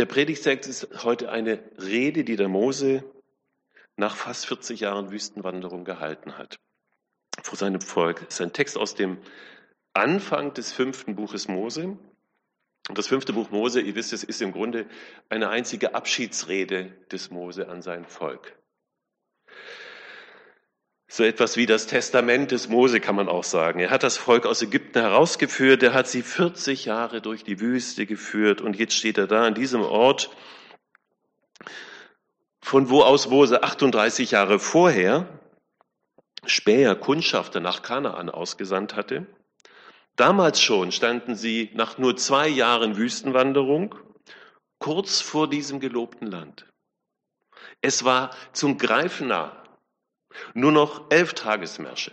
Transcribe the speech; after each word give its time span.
der 0.00 0.06
Predigtext 0.06 0.66
ist 0.66 1.04
heute 1.04 1.30
eine 1.30 1.62
Rede, 1.76 2.24
die 2.24 2.36
der 2.36 2.48
Mose 2.48 3.04
nach 3.96 4.16
fast 4.16 4.46
40 4.46 4.80
Jahren 4.80 5.10
Wüstenwanderung 5.10 5.84
gehalten 5.84 6.38
hat 6.38 6.58
vor 7.42 7.58
seinem 7.58 7.82
Volk. 7.82 8.22
Es 8.22 8.36
ist 8.36 8.40
ein 8.40 8.54
Text 8.54 8.78
aus 8.78 8.94
dem 8.94 9.18
Anfang 9.92 10.54
des 10.54 10.72
fünften 10.72 11.16
Buches 11.16 11.48
Mose. 11.48 11.98
Das 12.94 13.08
fünfte 13.08 13.34
Buch 13.34 13.50
Mose, 13.50 13.82
ihr 13.82 13.94
wisst 13.94 14.14
es, 14.14 14.24
ist 14.24 14.40
im 14.40 14.52
Grunde 14.52 14.86
eine 15.28 15.50
einzige 15.50 15.94
Abschiedsrede 15.94 16.96
des 17.12 17.30
Mose 17.30 17.68
an 17.68 17.82
sein 17.82 18.06
Volk. 18.06 18.58
So 21.12 21.24
etwas 21.24 21.56
wie 21.56 21.66
das 21.66 21.88
Testament 21.88 22.52
des 22.52 22.68
Mose 22.68 23.00
kann 23.00 23.16
man 23.16 23.28
auch 23.28 23.42
sagen. 23.42 23.80
Er 23.80 23.90
hat 23.90 24.04
das 24.04 24.16
Volk 24.16 24.46
aus 24.46 24.62
Ägypten 24.62 25.00
herausgeführt, 25.00 25.82
er 25.82 25.92
hat 25.92 26.06
sie 26.06 26.22
40 26.22 26.84
Jahre 26.84 27.20
durch 27.20 27.42
die 27.42 27.58
Wüste 27.58 28.06
geführt 28.06 28.60
und 28.60 28.78
jetzt 28.78 28.94
steht 28.94 29.18
er 29.18 29.26
da 29.26 29.42
an 29.42 29.54
diesem 29.54 29.82
Ort, 29.82 30.30
von 32.60 32.90
wo 32.90 33.02
aus 33.02 33.28
Mose 33.28 33.64
38 33.64 34.30
Jahre 34.30 34.60
vorher 34.60 35.26
Späher 36.46 36.94
Kundschafter 36.94 37.58
nach 37.58 37.82
Kanaan 37.82 38.30
ausgesandt 38.30 38.94
hatte. 38.94 39.26
Damals 40.14 40.62
schon 40.62 40.92
standen 40.92 41.34
sie 41.34 41.70
nach 41.74 41.98
nur 41.98 42.16
zwei 42.16 42.46
Jahren 42.46 42.96
Wüstenwanderung 42.96 43.96
kurz 44.78 45.20
vor 45.20 45.50
diesem 45.50 45.80
gelobten 45.80 46.28
Land. 46.28 46.66
Es 47.80 48.04
war 48.04 48.30
zum 48.52 48.78
Greifen 48.78 49.26
nah. 49.26 49.59
Nur 50.54 50.72
noch 50.72 51.10
elf 51.10 51.34
Tagesmärsche. 51.34 52.12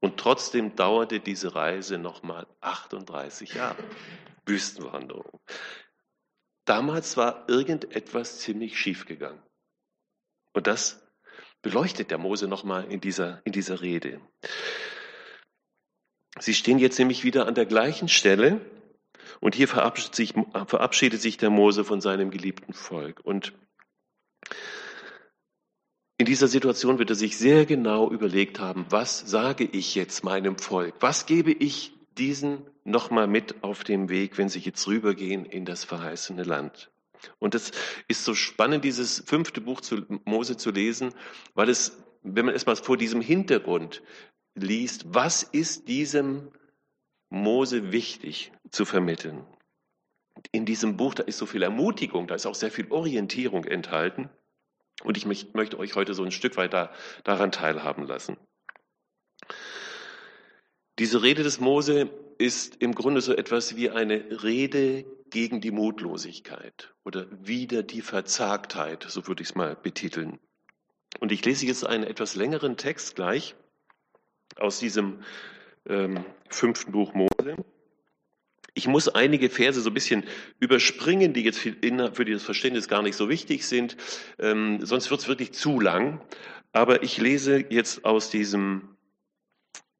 Und 0.00 0.18
trotzdem 0.18 0.74
dauerte 0.74 1.20
diese 1.20 1.54
Reise 1.54 1.98
nochmal 1.98 2.46
38 2.60 3.54
Jahre. 3.54 3.82
Wüstenwanderung. 4.44 5.40
Damals 6.64 7.16
war 7.16 7.48
irgendetwas 7.48 8.40
ziemlich 8.40 8.78
schief 8.78 9.06
gegangen. 9.06 9.42
Und 10.52 10.66
das 10.66 11.00
beleuchtet 11.62 12.10
der 12.10 12.18
Mose 12.18 12.48
nochmal 12.48 12.90
in 12.90 13.00
dieser, 13.00 13.40
in 13.44 13.52
dieser 13.52 13.80
Rede. 13.80 14.20
Sie 16.38 16.54
stehen 16.54 16.78
jetzt 16.78 16.98
nämlich 16.98 17.24
wieder 17.24 17.46
an 17.46 17.54
der 17.54 17.66
gleichen 17.66 18.08
Stelle 18.08 18.60
und 19.40 19.54
hier 19.54 19.68
verabschiedet 19.68 20.14
sich, 20.14 20.34
verabschiedet 20.66 21.20
sich 21.20 21.36
der 21.36 21.50
Mose 21.50 21.84
von 21.84 22.00
seinem 22.00 22.30
geliebten 22.30 22.72
Volk. 22.72 23.20
Und 23.20 23.52
in 26.18 26.26
dieser 26.26 26.48
Situation 26.48 26.98
wird 26.98 27.10
er 27.10 27.16
sich 27.16 27.36
sehr 27.36 27.66
genau 27.66 28.10
überlegt 28.10 28.60
haben, 28.60 28.86
was 28.90 29.18
sage 29.18 29.64
ich 29.64 29.94
jetzt 29.94 30.24
meinem 30.24 30.58
Volk? 30.58 30.94
Was 31.00 31.26
gebe 31.26 31.52
ich 31.52 31.92
diesen 32.16 32.66
nochmal 32.84 33.26
mit 33.26 33.64
auf 33.64 33.84
dem 33.84 34.08
Weg, 34.08 34.38
wenn 34.38 34.48
sie 34.48 34.60
jetzt 34.60 34.86
rübergehen 34.86 35.44
in 35.44 35.64
das 35.64 35.84
verheißene 35.84 36.44
Land? 36.44 36.90
Und 37.38 37.54
es 37.54 37.72
ist 38.08 38.24
so 38.24 38.34
spannend, 38.34 38.84
dieses 38.84 39.22
fünfte 39.26 39.60
Buch 39.60 39.80
zu 39.80 40.04
Mose 40.24 40.56
zu 40.56 40.70
lesen, 40.70 41.14
weil 41.54 41.68
es, 41.68 41.98
wenn 42.22 42.46
man 42.46 42.54
erstmal 42.54 42.76
vor 42.76 42.96
diesem 42.96 43.20
Hintergrund 43.20 44.02
liest, 44.54 45.04
was 45.08 45.42
ist 45.42 45.88
diesem 45.88 46.50
Mose 47.30 47.92
wichtig 47.92 48.52
zu 48.70 48.84
vermitteln? 48.84 49.44
In 50.50 50.66
diesem 50.66 50.96
Buch, 50.96 51.14
da 51.14 51.22
ist 51.22 51.38
so 51.38 51.46
viel 51.46 51.62
Ermutigung, 51.62 52.26
da 52.26 52.34
ist 52.34 52.46
auch 52.46 52.54
sehr 52.54 52.70
viel 52.70 52.90
Orientierung 52.90 53.64
enthalten. 53.64 54.30
Und 55.02 55.16
ich 55.16 55.26
möchte 55.26 55.78
euch 55.78 55.94
heute 55.94 56.14
so 56.14 56.22
ein 56.22 56.30
Stück 56.30 56.56
weit 56.56 56.72
da, 56.72 56.92
daran 57.24 57.50
teilhaben 57.50 58.06
lassen. 58.06 58.36
Diese 60.98 61.22
Rede 61.22 61.42
des 61.42 61.58
Mose 61.58 62.10
ist 62.38 62.76
im 62.76 62.94
Grunde 62.94 63.20
so 63.20 63.34
etwas 63.34 63.76
wie 63.76 63.90
eine 63.90 64.42
Rede 64.42 65.04
gegen 65.30 65.60
die 65.60 65.70
Mutlosigkeit 65.70 66.94
oder 67.04 67.26
wider 67.30 67.82
die 67.82 68.02
Verzagtheit, 68.02 69.04
so 69.08 69.26
würde 69.26 69.42
ich 69.42 69.50
es 69.50 69.54
mal 69.54 69.74
betiteln. 69.74 70.38
Und 71.20 71.32
ich 71.32 71.44
lese 71.44 71.66
jetzt 71.66 71.86
einen 71.86 72.04
etwas 72.04 72.36
längeren 72.36 72.76
Text 72.76 73.16
gleich 73.16 73.54
aus 74.56 74.78
diesem 74.78 75.22
ähm, 75.86 76.24
fünften 76.48 76.92
Buch 76.92 77.14
Mose. 77.14 77.56
Ich 78.74 78.86
muss 78.86 79.08
einige 79.08 79.50
Verse 79.50 79.80
so 79.80 79.90
ein 79.90 79.94
bisschen 79.94 80.24
überspringen, 80.58 81.34
die 81.34 81.42
jetzt 81.42 81.58
für 81.58 82.24
das 82.24 82.42
Verständnis 82.42 82.88
gar 82.88 83.02
nicht 83.02 83.16
so 83.16 83.28
wichtig 83.28 83.66
sind, 83.66 83.96
ähm, 84.38 84.84
sonst 84.84 85.10
wird 85.10 85.20
es 85.20 85.28
wirklich 85.28 85.52
zu 85.52 85.78
lang. 85.78 86.20
Aber 86.72 87.02
ich 87.02 87.18
lese 87.18 87.66
jetzt 87.68 88.04
aus 88.06 88.30
diesem 88.30 88.96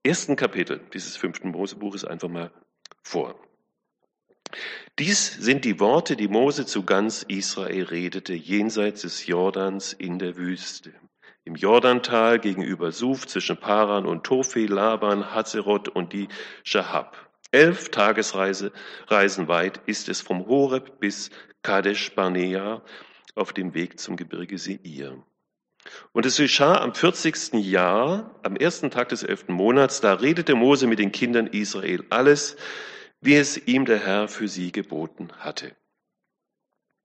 ersten 0.02 0.36
Kapitel 0.36 0.80
dieses 0.94 1.16
fünften 1.16 1.50
Mosebuches 1.50 2.04
einfach 2.04 2.28
mal 2.28 2.50
vor. 3.02 3.38
Dies 4.98 5.32
sind 5.34 5.64
die 5.64 5.80
Worte, 5.80 6.16
die 6.16 6.28
Mose 6.28 6.66
zu 6.66 6.84
ganz 6.84 7.22
Israel 7.22 7.84
redete, 7.84 8.34
jenseits 8.34 9.02
des 9.02 9.26
Jordans 9.26 9.92
in 9.92 10.18
der 10.18 10.36
Wüste. 10.36 10.92
Im 11.44 11.56
Jordantal 11.56 12.38
gegenüber 12.38 12.92
Suf 12.92 13.26
zwischen 13.26 13.56
Paran 13.56 14.06
und 14.06 14.24
Tophel, 14.24 14.70
Laban, 14.70 15.34
Hazeroth 15.34 15.88
und 15.88 16.12
die 16.12 16.28
Shahab. 16.62 17.31
Elf 17.52 17.90
Tagesreisen 17.90 18.72
weit 19.46 19.82
ist 19.84 20.08
es 20.08 20.22
vom 20.22 20.46
Horeb 20.46 21.00
bis 21.00 21.28
Kadesh 21.60 22.14
Barnea 22.14 22.82
auf 23.34 23.52
dem 23.52 23.74
Weg 23.74 24.00
zum 24.00 24.16
Gebirge 24.16 24.56
Seir. 24.56 25.22
Und 26.12 26.24
es 26.24 26.38
geschah 26.38 26.80
am 26.80 26.94
40. 26.94 27.52
Jahr, 27.54 28.40
am 28.42 28.56
ersten 28.56 28.90
Tag 28.90 29.10
des 29.10 29.22
elften 29.22 29.52
Monats, 29.52 30.00
da 30.00 30.14
redete 30.14 30.54
Mose 30.54 30.86
mit 30.86 30.98
den 30.98 31.12
Kindern 31.12 31.46
Israel 31.46 32.02
alles, 32.08 32.56
wie 33.20 33.34
es 33.34 33.58
ihm 33.66 33.84
der 33.84 33.98
Herr 33.98 34.28
für 34.28 34.48
sie 34.48 34.72
geboten 34.72 35.28
hatte. 35.38 35.76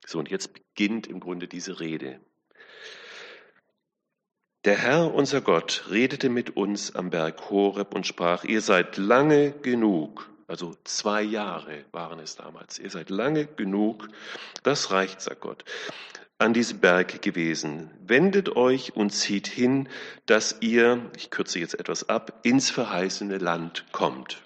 So, 0.06 0.18
und 0.18 0.30
jetzt 0.30 0.54
beginnt 0.54 1.06
im 1.08 1.20
Grunde 1.20 1.46
diese 1.46 1.78
Rede. 1.78 2.20
Der 4.64 4.76
Herr, 4.76 5.12
unser 5.12 5.42
Gott, 5.42 5.84
redete 5.90 6.30
mit 6.30 6.56
uns 6.56 6.94
am 6.94 7.10
Berg 7.10 7.50
Horeb 7.50 7.94
und 7.94 8.06
sprach, 8.06 8.44
ihr 8.44 8.62
seid 8.62 8.96
lange 8.96 9.52
genug 9.52 10.30
also 10.48 10.74
zwei 10.84 11.22
Jahre 11.22 11.84
waren 11.92 12.18
es 12.18 12.34
damals. 12.34 12.78
Ihr 12.78 12.90
seid 12.90 13.10
lange 13.10 13.46
genug, 13.46 14.08
das 14.62 14.90
reicht, 14.90 15.20
sagt 15.20 15.42
Gott, 15.42 15.64
an 16.38 16.54
diesem 16.54 16.80
Berg 16.80 17.20
gewesen. 17.20 17.90
Wendet 18.00 18.56
euch 18.56 18.96
und 18.96 19.10
zieht 19.10 19.46
hin, 19.46 19.88
dass 20.24 20.56
ihr, 20.60 21.10
ich 21.16 21.30
kürze 21.30 21.58
jetzt 21.58 21.78
etwas 21.78 22.08
ab, 22.08 22.40
ins 22.44 22.70
verheißene 22.70 23.36
Land 23.38 23.84
kommt. 23.92 24.42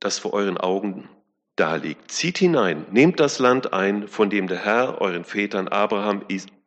Das 0.00 0.18
vor 0.18 0.34
euren 0.34 0.58
Augen 0.58 1.08
da 1.56 1.76
liegt. 1.76 2.10
Zieht 2.10 2.38
hinein, 2.38 2.84
nehmt 2.90 3.20
das 3.20 3.38
Land 3.38 3.72
ein, 3.72 4.06
von 4.06 4.28
dem 4.28 4.48
der 4.48 4.64
Herr 4.64 5.00
euren 5.00 5.24
Vätern 5.24 5.68
Abraham, 5.68 6.24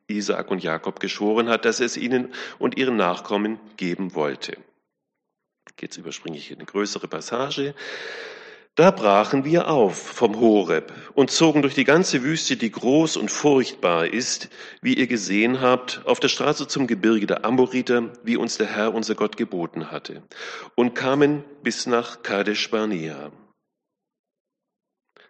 Isaak 0.08 0.52
und 0.52 0.64
Jakob 0.64 1.00
geschworen 1.00 1.50
hat, 1.50 1.66
dass 1.66 1.80
er 1.80 1.88
es 1.88 1.98
ihnen 1.98 2.34
und 2.60 2.78
ihren 2.78 2.96
Nachkommen 2.96 3.60
geben 3.78 4.16
wollte. 4.16 4.58
Jetzt 5.80 5.98
überspringe 5.98 6.38
ich 6.38 6.54
eine 6.54 6.66
größere 6.66 7.08
Passage. 7.08 7.76
Da 8.76 8.92
brachen 8.92 9.46
wir 9.46 9.70
auf 9.70 9.98
vom 9.98 10.38
Horeb 10.38 10.92
und 11.14 11.32
zogen 11.32 11.62
durch 11.62 11.76
die 11.76 11.86
ganze 11.86 12.24
Wüste, 12.24 12.58
die 12.58 12.72
groß 12.72 13.16
und 13.16 13.32
furchtbar 13.32 14.08
ist, 14.08 14.50
wie 14.82 14.96
ihr 14.96 15.08
gesehen 15.08 15.62
habt, 15.62 16.02
auf 16.06 16.20
der 16.20 16.28
Straße 16.28 16.68
zum 16.68 16.86
Gebirge 16.86 17.26
der 17.26 17.46
Amoriter, 17.46 18.12
wie 18.24 18.36
uns 18.36 18.58
der 18.58 18.68
Herr 18.68 18.94
unser 18.94 19.16
Gott 19.16 19.38
geboten 19.38 19.92
hatte, 19.92 20.24
und 20.76 20.94
kamen 20.94 21.46
bis 21.64 21.88
nach 21.88 22.22
Kadesh 22.22 22.70
Barnea. 22.70 23.32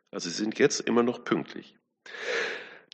Also 0.09 0.30
sie 0.30 0.36
sind 0.38 0.57
jetzt 0.57 0.80
immer 0.80 1.03
noch 1.03 1.24
pünktlich. 1.24 1.75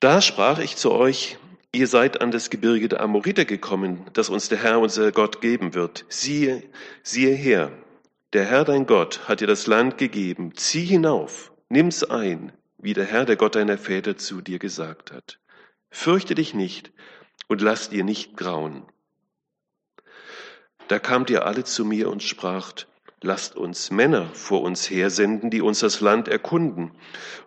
Da 0.02 0.20
sprach 0.20 0.60
ich 0.60 0.76
zu 0.76 0.92
euch, 0.92 1.38
Ihr 1.74 1.88
seid 1.88 2.20
an 2.20 2.32
das 2.32 2.50
Gebirge 2.50 2.90
der 2.90 3.00
Amoriter 3.00 3.46
gekommen, 3.46 4.06
das 4.12 4.28
uns 4.28 4.50
der 4.50 4.58
Herr, 4.58 4.80
unser 4.82 5.12
Gott, 5.14 5.40
geben 5.40 5.74
wird. 5.74 6.06
Siehe, 6.10 6.64
siehe 7.02 7.34
her, 7.34 7.72
der 8.34 8.46
Herr 8.46 8.66
dein 8.66 8.86
Gott 8.86 9.30
hat 9.30 9.40
dir 9.40 9.48
das 9.48 9.68
Land 9.68 9.98
gegeben. 9.98 10.54
Zieh 10.56 10.86
hinauf, 10.86 11.54
nimm's 11.70 12.04
ein, 12.04 12.52
wie 12.78 12.94
der 12.94 13.06
Herr, 13.06 13.26
der 13.26 13.38
Gott 13.38 13.56
deiner 13.56 13.78
Väter 13.78 14.18
zu 14.18 14.42
dir 14.42 14.60
gesagt 14.60 15.14
hat. 15.14 15.40
Fürchte 15.90 16.36
dich 16.36 16.54
nicht 16.54 16.92
und 17.48 17.62
lass 17.62 17.90
dir 17.90 18.04
nicht 18.04 18.36
grauen. 18.36 18.86
Da 20.90 21.00
kamt 21.00 21.30
ihr 21.30 21.46
alle 21.46 21.64
zu 21.64 21.86
mir 21.86 22.10
und 22.10 22.22
spracht, 22.22 22.88
Lasst 23.24 23.56
uns 23.56 23.92
Männer 23.92 24.32
vor 24.34 24.64
uns 24.64 24.90
hersenden, 24.90 25.52
die 25.52 25.62
uns 25.62 25.80
das 25.80 26.02
Land 26.02 26.28
erkunden 26.28 26.92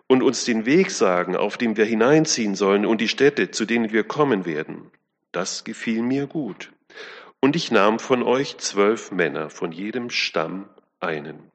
und 0.07 0.23
uns 0.23 0.45
den 0.45 0.65
Weg 0.65 0.89
sagen, 0.89 1.35
auf 1.35 1.57
dem 1.57 1.75
wir 1.75 1.83
hineinziehen 1.83 2.55
sollen 2.55 2.85
und 2.85 3.01
die 3.01 3.09
Städte, 3.09 3.51
zu 3.51 3.65
denen 3.65 3.91
wir 3.91 4.05
kommen 4.05 4.45
werden. 4.45 4.89
Das 5.33 5.65
gefiel 5.65 6.01
mir 6.01 6.27
gut. 6.27 6.71
Und 7.41 7.57
ich 7.57 7.71
nahm 7.71 7.99
von 7.99 8.23
euch 8.23 8.57
zwölf 8.57 9.11
Männer, 9.11 9.49
von 9.49 9.73
jedem 9.73 10.09
Stamm 10.11 10.69
einen. 11.01 11.51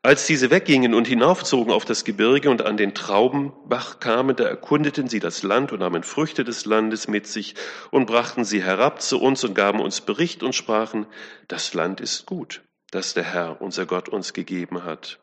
Als 0.00 0.26
diese 0.26 0.52
weggingen 0.52 0.94
und 0.94 1.08
hinaufzogen 1.08 1.72
auf 1.72 1.84
das 1.84 2.04
Gebirge 2.04 2.48
und 2.48 2.62
an 2.62 2.76
den 2.76 2.94
Traubenbach 2.94 3.98
kamen, 3.98 4.36
da 4.36 4.44
erkundeten 4.44 5.08
sie 5.08 5.18
das 5.18 5.42
Land 5.42 5.72
und 5.72 5.80
nahmen 5.80 6.04
Früchte 6.04 6.44
des 6.44 6.64
Landes 6.64 7.08
mit 7.08 7.26
sich 7.26 7.56
und 7.90 8.06
brachten 8.06 8.44
sie 8.44 8.62
herab 8.62 9.02
zu 9.02 9.20
uns 9.20 9.42
und 9.42 9.54
gaben 9.54 9.80
uns 9.80 10.00
Bericht 10.00 10.44
und 10.44 10.54
sprachen, 10.54 11.06
das 11.48 11.74
Land 11.74 12.00
ist 12.00 12.24
gut. 12.24 12.62
Das 12.90 13.14
der 13.14 13.24
Herr, 13.24 13.60
unser 13.60 13.86
Gott, 13.86 14.08
uns 14.08 14.32
gegeben 14.32 14.84
hat. 14.84 15.20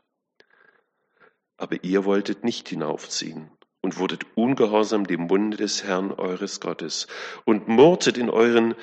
Aber 1.58 1.84
ihr 1.84 2.06
wolltet 2.06 2.44
nicht 2.44 2.70
hinaufziehen 2.70 3.50
und 3.82 3.98
wurdet 3.98 4.26
ungehorsam 4.36 5.08
dem 5.08 5.22
Munde 5.22 5.58
des 5.58 5.84
Herrn 5.84 6.12
eures 6.12 6.60
Gottes 6.60 7.08
und 7.46 7.68
murrtet 7.68 8.18
in 8.18 8.30
euren 8.30 8.76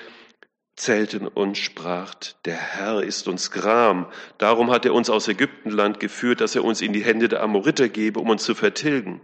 Zelten 0.74 1.28
und 1.28 1.58
spracht, 1.58 2.38
der 2.46 2.56
Herr 2.56 3.02
ist 3.02 3.28
uns 3.28 3.50
Gram, 3.50 4.10
darum 4.38 4.70
hat 4.70 4.86
er 4.86 4.94
uns 4.94 5.10
aus 5.10 5.28
Ägyptenland 5.28 6.00
geführt, 6.00 6.40
dass 6.40 6.54
er 6.54 6.64
uns 6.64 6.80
in 6.80 6.94
die 6.94 7.04
Hände 7.04 7.28
der 7.28 7.42
Amoriter 7.42 7.88
gebe, 7.90 8.20
um 8.20 8.30
uns 8.30 8.42
zu 8.42 8.54
vertilgen. 8.54 9.20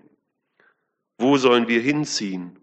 Wo 1.17 1.39
sollen 1.39 1.67
wir 1.67 1.81
hinziehen? 1.81 2.59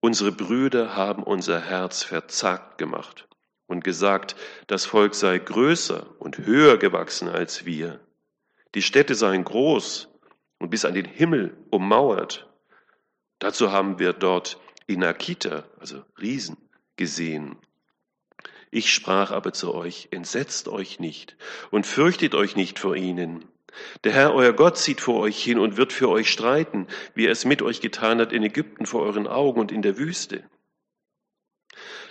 Unsere 0.00 0.32
Brüder 0.32 0.96
haben 0.96 1.22
unser 1.22 1.60
Herz 1.60 2.02
verzagt 2.02 2.78
gemacht 2.78 3.29
und 3.70 3.84
gesagt, 3.84 4.34
das 4.66 4.84
Volk 4.84 5.14
sei 5.14 5.38
größer 5.38 6.06
und 6.18 6.38
höher 6.38 6.76
gewachsen 6.76 7.28
als 7.28 7.64
wir. 7.64 8.00
Die 8.74 8.82
Städte 8.82 9.14
seien 9.14 9.44
groß 9.44 10.08
und 10.58 10.70
bis 10.70 10.84
an 10.84 10.94
den 10.94 11.04
Himmel 11.04 11.56
ummauert. 11.70 12.48
Dazu 13.38 13.70
haben 13.70 14.00
wir 14.00 14.12
dort 14.12 14.58
Inakita, 14.88 15.64
also 15.78 16.02
Riesen, 16.20 16.56
gesehen. 16.96 17.56
Ich 18.72 18.92
sprach 18.92 19.30
aber 19.30 19.52
zu 19.52 19.72
euch, 19.72 20.08
entsetzt 20.10 20.68
euch 20.68 20.98
nicht 20.98 21.36
und 21.70 21.86
fürchtet 21.86 22.34
euch 22.34 22.56
nicht 22.56 22.80
vor 22.80 22.96
ihnen. 22.96 23.44
Der 24.02 24.12
Herr, 24.12 24.34
euer 24.34 24.52
Gott, 24.52 24.78
zieht 24.78 25.00
vor 25.00 25.20
euch 25.20 25.40
hin 25.40 25.60
und 25.60 25.76
wird 25.76 25.92
für 25.92 26.08
euch 26.08 26.28
streiten, 26.28 26.88
wie 27.14 27.26
er 27.26 27.32
es 27.32 27.44
mit 27.44 27.62
euch 27.62 27.80
getan 27.80 28.20
hat 28.20 28.32
in 28.32 28.42
Ägypten 28.42 28.84
vor 28.84 29.02
euren 29.02 29.28
Augen 29.28 29.60
und 29.60 29.70
in 29.70 29.82
der 29.82 29.96
Wüste. 29.96 30.42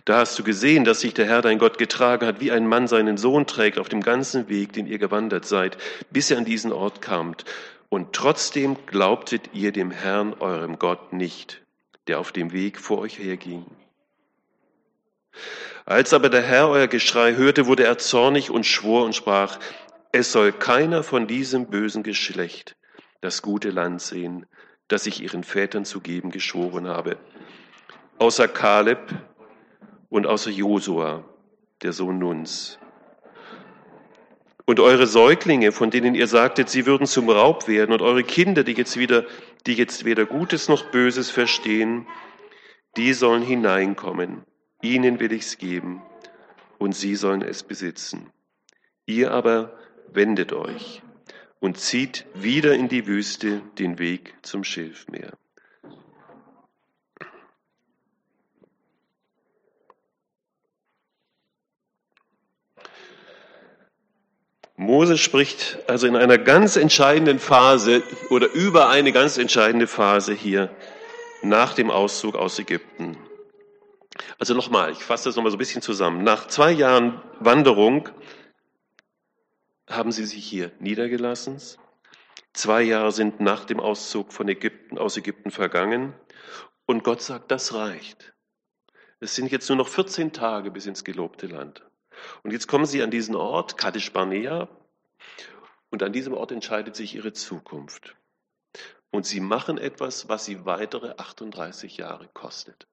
Da 0.05 0.17
hast 0.17 0.39
du 0.39 0.43
gesehen, 0.43 0.85
dass 0.85 1.01
sich 1.01 1.13
der 1.13 1.25
Herr 1.25 1.41
dein 1.41 1.59
Gott 1.59 1.77
getragen 1.77 2.25
hat, 2.25 2.39
wie 2.39 2.51
ein 2.51 2.67
Mann 2.67 2.87
seinen 2.87 3.17
Sohn 3.17 3.45
trägt 3.47 3.79
auf 3.79 3.89
dem 3.89 4.01
ganzen 4.01 4.49
Weg, 4.49 4.73
den 4.73 4.87
ihr 4.87 4.97
gewandert 4.97 5.45
seid, 5.45 5.77
bis 6.09 6.31
ihr 6.31 6.37
an 6.37 6.45
diesen 6.45 6.71
Ort 6.71 7.01
kamt. 7.01 7.45
Und 7.89 8.13
trotzdem 8.13 8.77
glaubtet 8.85 9.49
ihr 9.53 9.71
dem 9.71 9.91
Herrn, 9.91 10.33
eurem 10.39 10.79
Gott, 10.79 11.11
nicht, 11.11 11.61
der 12.07 12.19
auf 12.19 12.31
dem 12.31 12.51
Weg 12.51 12.79
vor 12.79 12.99
euch 12.99 13.19
herging. 13.19 13.65
Als 15.85 16.13
aber 16.13 16.29
der 16.29 16.43
Herr 16.43 16.69
euer 16.69 16.87
Geschrei 16.87 17.35
hörte, 17.35 17.65
wurde 17.65 17.83
er 17.83 17.97
zornig 17.97 18.51
und 18.51 18.65
schwor 18.65 19.05
und 19.05 19.15
sprach, 19.15 19.59
es 20.11 20.31
soll 20.31 20.51
keiner 20.51 21.03
von 21.03 21.27
diesem 21.27 21.67
bösen 21.67 22.03
Geschlecht 22.03 22.75
das 23.21 23.41
gute 23.41 23.69
Land 23.69 24.01
sehen, 24.01 24.45
das 24.87 25.05
ich 25.05 25.21
ihren 25.21 25.43
Vätern 25.43 25.85
zu 25.85 25.99
geben 25.99 26.31
geschworen 26.31 26.87
habe, 26.87 27.17
außer 28.17 28.47
Kaleb 28.47 28.99
und 30.09 30.27
außer 30.27 30.49
Josua, 30.51 31.23
der 31.81 31.93
Sohn 31.93 32.19
Nuns. 32.19 32.79
Und 34.65 34.79
eure 34.79 35.07
Säuglinge, 35.07 35.71
von 35.71 35.89
denen 35.89 36.13
ihr 36.13 36.27
sagtet, 36.27 36.69
sie 36.69 36.85
würden 36.85 37.07
zum 37.07 37.29
Raub 37.29 37.67
werden, 37.67 37.91
und 37.91 38.01
eure 38.01 38.23
Kinder, 38.23 38.63
die 38.63 38.73
jetzt 38.73 38.97
wieder, 38.97 39.25
die 39.65 39.73
jetzt 39.73 40.05
weder 40.05 40.25
Gutes 40.25 40.67
noch 40.69 40.91
Böses 40.91 41.31
verstehen, 41.31 42.05
die 42.97 43.13
sollen 43.13 43.41
hineinkommen. 43.41 44.43
Ihnen 44.81 45.19
will 45.19 45.31
ich's 45.31 45.57
geben, 45.57 46.01
und 46.77 46.95
sie 46.95 47.15
sollen 47.15 47.41
es 47.41 47.63
besitzen. 47.63 48.29
Ihr 49.05 49.31
aber 49.31 49.77
wendet 50.13 50.53
euch 50.53 51.01
und 51.59 51.77
zieht 51.77 52.25
wieder 52.33 52.73
in 52.73 52.87
die 52.87 53.07
Wüste 53.07 53.61
den 53.77 53.99
Weg 53.99 54.35
zum 54.43 54.63
Schilfmeer. 54.63 55.33
Mose 64.79 65.17
spricht 65.17 65.77
also 65.89 66.07
in 66.07 66.15
einer 66.15 66.37
ganz 66.37 66.77
entscheidenden 66.77 67.39
Phase 67.39 68.01
oder 68.29 68.49
über 68.53 68.87
eine 68.87 69.11
ganz 69.11 69.37
entscheidende 69.37 69.87
Phase 69.87 70.33
hier 70.33 70.73
nach 71.41 71.73
dem 71.73 71.91
Auszug 71.91 72.35
aus 72.35 72.57
Ägypten. 72.59 73.17
Also 74.37 74.53
nochmal, 74.53 74.93
ich 74.93 75.03
fasse 75.03 75.25
das 75.25 75.35
nochmal 75.35 75.51
so 75.51 75.57
ein 75.57 75.59
bisschen 75.59 75.81
zusammen. 75.81 76.23
Nach 76.23 76.47
zwei 76.47 76.71
Jahren 76.71 77.21
Wanderung 77.41 78.07
haben 79.89 80.13
sie 80.13 80.23
sich 80.23 80.45
hier 80.45 80.71
niedergelassen. 80.79 81.61
Zwei 82.53 82.81
Jahre 82.81 83.11
sind 83.11 83.41
nach 83.41 83.65
dem 83.65 83.81
Auszug 83.81 84.31
von 84.31 84.47
Ägypten, 84.47 84.97
aus 84.97 85.17
Ägypten 85.17 85.51
vergangen. 85.51 86.13
Und 86.85 87.03
Gott 87.03 87.21
sagt, 87.21 87.51
das 87.51 87.73
reicht. 87.73 88.33
Es 89.19 89.35
sind 89.35 89.51
jetzt 89.51 89.67
nur 89.67 89.77
noch 89.77 89.89
14 89.89 90.31
Tage 90.31 90.71
bis 90.71 90.85
ins 90.85 91.03
gelobte 91.03 91.47
Land. 91.47 91.83
Und 92.43 92.51
jetzt 92.51 92.67
kommen 92.67 92.85
sie 92.85 93.01
an 93.03 93.11
diesen 93.11 93.35
Ort, 93.35 93.77
Kadesh 93.77 94.11
Barnea, 94.11 94.67
und 95.89 96.03
an 96.03 96.13
diesem 96.13 96.33
Ort 96.33 96.51
entscheidet 96.51 96.95
sich 96.95 97.15
ihre 97.15 97.33
Zukunft. 97.33 98.15
Und 99.11 99.25
sie 99.25 99.39
machen 99.39 99.77
etwas, 99.77 100.29
was 100.29 100.45
sie 100.45 100.65
weitere 100.65 101.15
38 101.17 101.97
Jahre 101.97 102.29
kostet. 102.33 102.87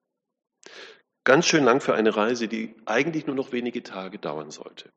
Ganz 1.23 1.45
schön 1.45 1.63
lang 1.63 1.81
für 1.81 1.93
eine 1.93 2.15
Reise, 2.15 2.47
die 2.47 2.75
eigentlich 2.85 3.27
nur 3.27 3.35
noch 3.35 3.51
wenige 3.51 3.83
Tage 3.83 4.17
dauern 4.17 4.49
sollte. 4.49 4.91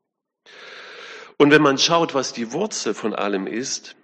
Und 1.37 1.51
wenn 1.51 1.61
man 1.61 1.77
schaut, 1.77 2.13
was 2.13 2.33
die 2.33 2.51
Wurzel 2.53 2.93
von 2.93 3.13
allem 3.13 3.47
ist, 3.47 3.95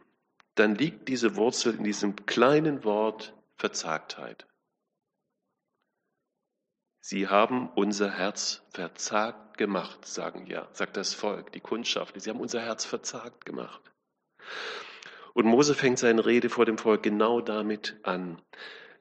dann 0.55 0.75
liegt 0.75 1.07
diese 1.07 1.35
Wurzel 1.35 1.75
in 1.75 1.83
diesem 1.83 2.15
kleinen 2.25 2.83
Wort 2.83 3.33
Verzagtheit. 3.55 4.47
Sie 7.09 7.29
haben 7.29 7.69
unser 7.73 8.11
Herz 8.11 8.63
verzagt 8.73 9.57
gemacht, 9.57 10.05
sagen 10.05 10.45
ja, 10.45 10.67
sagt 10.73 10.97
das 10.97 11.13
Volk, 11.13 11.53
die 11.53 11.61
Kundschaft. 11.61 12.19
Sie 12.19 12.29
haben 12.29 12.41
unser 12.41 12.59
Herz 12.59 12.83
verzagt 12.83 13.45
gemacht. 13.45 13.79
Und 15.33 15.45
Mose 15.45 15.73
fängt 15.73 15.99
seine 15.99 16.25
Rede 16.25 16.49
vor 16.49 16.65
dem 16.65 16.77
Volk 16.77 17.03
genau 17.03 17.39
damit 17.39 17.95
an. 18.03 18.41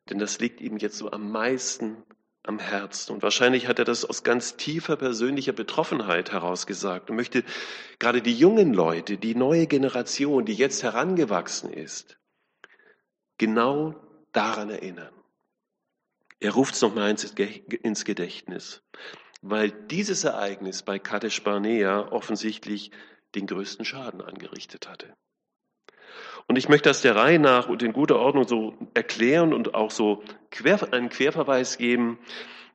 Denn 0.09 0.21
das 0.21 0.39
liegt 0.39 0.61
ihm 0.61 0.77
jetzt 0.77 0.99
so 0.99 1.11
am 1.11 1.33
meisten 1.33 2.05
am 2.45 2.61
Herzen. 2.61 3.13
Und 3.13 3.25
wahrscheinlich 3.25 3.67
hat 3.67 3.81
er 3.81 3.85
das 3.85 4.05
aus 4.05 4.23
ganz 4.23 4.57
tiefer 4.57 4.95
persönlicher 4.95 5.53
Betroffenheit 5.53 6.31
herausgesagt 6.31 7.11
und 7.11 7.17
möchte 7.17 7.43
gerade 7.99 8.23
die 8.23 8.39
jungen 8.39 8.73
Leute, 8.73 9.19
die 9.19 9.35
neue 9.35 9.67
Generation, 9.67 10.45
die 10.45 10.55
jetzt 10.55 10.85
herangewachsen 10.85 11.73
ist, 11.73 12.21
genau 13.37 13.97
daran 14.31 14.71
erinnern. 14.71 15.16
Er 16.39 16.53
ruft 16.53 16.75
es 16.75 16.83
nochmal 16.83 17.11
ins 17.11 18.05
Gedächtnis, 18.05 18.83
weil 19.43 19.71
dieses 19.71 20.25
Ereignis 20.25 20.83
bei 20.83 20.99
Kadesh 20.99 21.43
Barnea 21.43 22.13
offensichtlich 22.13 22.91
den 23.35 23.47
größten 23.47 23.85
Schaden 23.85 24.21
angerichtet 24.21 24.89
hatte. 24.89 25.15
Und 26.47 26.57
ich 26.57 26.69
möchte 26.69 26.89
das 26.89 27.03
der 27.03 27.17
Reihe 27.17 27.39
nach 27.39 27.69
und 27.69 27.83
in 27.83 27.93
guter 27.93 28.17
Ordnung 28.17 28.47
so 28.47 28.79
erklären 28.95 29.53
und 29.53 29.75
auch 29.75 29.91
so 29.91 30.23
einen 30.93 31.09
Querverweis 31.09 31.77
geben, 31.77 32.19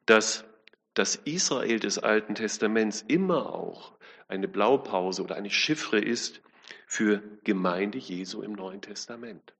dass 0.05 0.43
das 0.93 1.15
Israel 1.15 1.79
des 1.79 1.99
Alten 1.99 2.35
Testaments 2.35 3.03
immer 3.07 3.53
auch 3.53 3.93
eine 4.27 4.47
Blaupause 4.47 5.23
oder 5.23 5.35
eine 5.35 5.49
Chiffre 5.49 5.99
ist 5.99 6.41
für 6.85 7.21
Gemeinde 7.43 7.97
Jesu 7.97 8.41
im 8.41 8.53
Neuen 8.53 8.81
Testament. 8.81 9.53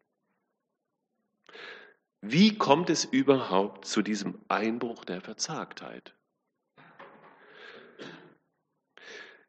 Wie 2.22 2.56
kommt 2.56 2.92
es 2.92 3.04
überhaupt 3.04 3.86
zu 3.86 4.04
diesem 4.04 4.36
Einbruch 4.48 5.06
der 5.06 5.22
Verzagtheit? 5.22 6.14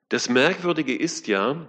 Das 0.09 0.31
Merkwürdige 0.31 0.97
ist 0.97 1.27
ja, 1.27 1.69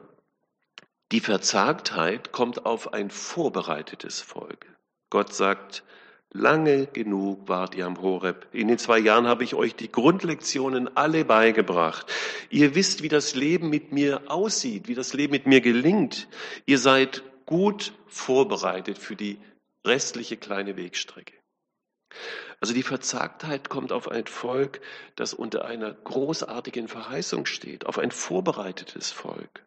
die 1.12 1.20
Verzagtheit 1.20 2.32
kommt 2.32 2.66
auf 2.66 2.94
ein 2.94 3.10
vorbereitetes 3.10 4.22
Volk. 4.22 4.66
Gott 5.10 5.34
sagt, 5.34 5.84
lange 6.32 6.88
genug 6.88 7.48
wart 7.48 7.76
ihr 7.76 7.86
am 7.86 8.02
Horeb. 8.02 8.48
In 8.54 8.70
den 8.70 8.78
zwei 8.78 8.98
Jahren 8.98 9.28
habe 9.28 9.44
ich 9.44 9.56
euch 9.56 9.76
die 9.76 9.92
Grundlektionen 9.92 10.96
alle 10.96 11.26
beigebracht. 11.26 12.12
Ihr 12.50 12.76
wisst, 12.76 13.04
wie 13.04 13.10
das 13.10 13.36
Leben 13.36 13.70
mit 13.70 13.92
mir 13.92 14.24
aussieht, 14.32 14.88
wie 14.88 14.96
das 14.96 15.14
Leben 15.14 15.34
mit 15.34 15.48
mir 15.48 15.62
gelingt. 15.62 16.28
Ihr 16.66 16.80
seid 16.80 17.24
gut 17.46 17.94
vorbereitet 18.08 18.98
für 18.98 19.16
die 19.16 19.38
restliche 19.86 20.38
kleine 20.38 20.78
Wegstrecke. 20.78 21.34
Also 22.60 22.74
die 22.74 22.84
Verzagtheit 22.84 23.70
kommt 23.70 23.92
auf 23.92 24.08
ein 24.08 24.28
Volk, 24.28 24.82
das 25.16 25.34
unter 25.34 25.66
einer 25.66 25.94
großartigen 25.94 26.88
Verheißung 26.88 27.46
steht, 27.46 27.86
auf 27.86 27.98
ein 27.98 28.12
vorbereitetes 28.12 29.12
Volk. 29.12 29.66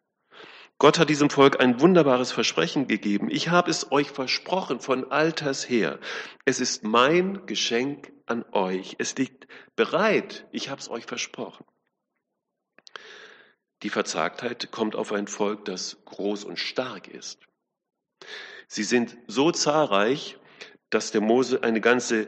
Gott 0.79 0.99
hat 0.99 1.09
diesem 1.09 1.31
Volk 1.31 1.59
ein 1.59 1.81
wunderbares 1.81 2.31
Versprechen 2.31 2.87
gegeben. 2.87 3.29
Ich 3.31 3.49
habe 3.49 3.71
es 3.71 3.91
euch 3.91 4.11
versprochen 4.11 4.79
von 4.79 5.11
alters 5.11 5.67
her. 5.67 5.99
Es 6.45 6.59
ist 6.59 6.83
mein 6.83 7.47
Geschenk 7.47 8.11
an 8.27 8.45
euch. 8.51 8.95
Es 8.99 9.15
liegt 9.17 9.47
bereit. 9.75 10.45
Ich 10.51 10.69
habe 10.69 10.79
es 10.79 10.89
euch 10.89 11.05
versprochen. 11.05 11.65
Die 13.83 13.89
Verzagtheit 13.89 14.71
kommt 14.71 14.95
auf 14.95 15.11
ein 15.11 15.27
Volk, 15.27 15.65
das 15.65 15.97
groß 16.05 16.43
und 16.43 16.57
stark 16.57 17.07
ist. 17.07 17.39
Sie 18.67 18.83
sind 18.83 19.17
so 19.27 19.51
zahlreich, 19.51 20.37
dass 20.89 21.11
der 21.11 21.21
Mose 21.21 21.63
eine 21.63 21.81
ganze 21.81 22.27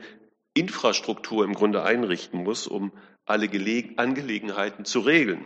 Infrastruktur 0.53 1.43
im 1.43 1.53
Grunde 1.53 1.83
einrichten 1.83 2.43
muss, 2.43 2.67
um 2.67 2.91
alle 3.25 3.49
Angelegenheiten 3.97 4.85
zu 4.85 5.01
regeln. 5.01 5.45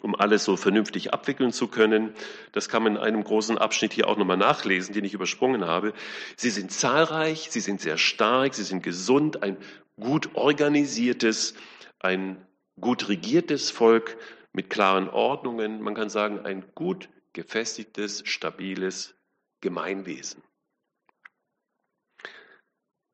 um 0.00 0.14
alles 0.14 0.44
so 0.44 0.56
vernünftig 0.56 1.12
abwickeln 1.12 1.52
zu 1.52 1.66
können. 1.66 2.14
Das 2.52 2.68
kann 2.68 2.84
man 2.84 2.94
in 2.94 3.02
einem 3.02 3.24
großen 3.24 3.58
Abschnitt 3.58 3.92
hier 3.92 4.06
auch 4.06 4.16
nochmal 4.16 4.36
nachlesen, 4.36 4.94
den 4.94 5.04
ich 5.04 5.12
übersprungen 5.12 5.64
habe. 5.64 5.92
Sie 6.36 6.50
sind 6.50 6.70
zahlreich, 6.70 7.48
sie 7.50 7.58
sind 7.58 7.80
sehr 7.80 7.98
stark, 7.98 8.54
sie 8.54 8.62
sind 8.62 8.84
gesund, 8.84 9.42
ein 9.42 9.56
gut 9.98 10.36
organisiertes, 10.36 11.54
ein 11.98 12.46
gut 12.80 13.08
regiertes 13.08 13.72
Volk 13.72 14.18
mit 14.52 14.70
klaren 14.70 15.08
Ordnungen. 15.08 15.82
Man 15.82 15.94
kann 15.96 16.10
sagen, 16.10 16.38
ein 16.46 16.64
gut 16.76 17.08
gefestigtes, 17.32 18.22
stabiles 18.24 19.17
Gemeinwesen. 19.60 20.42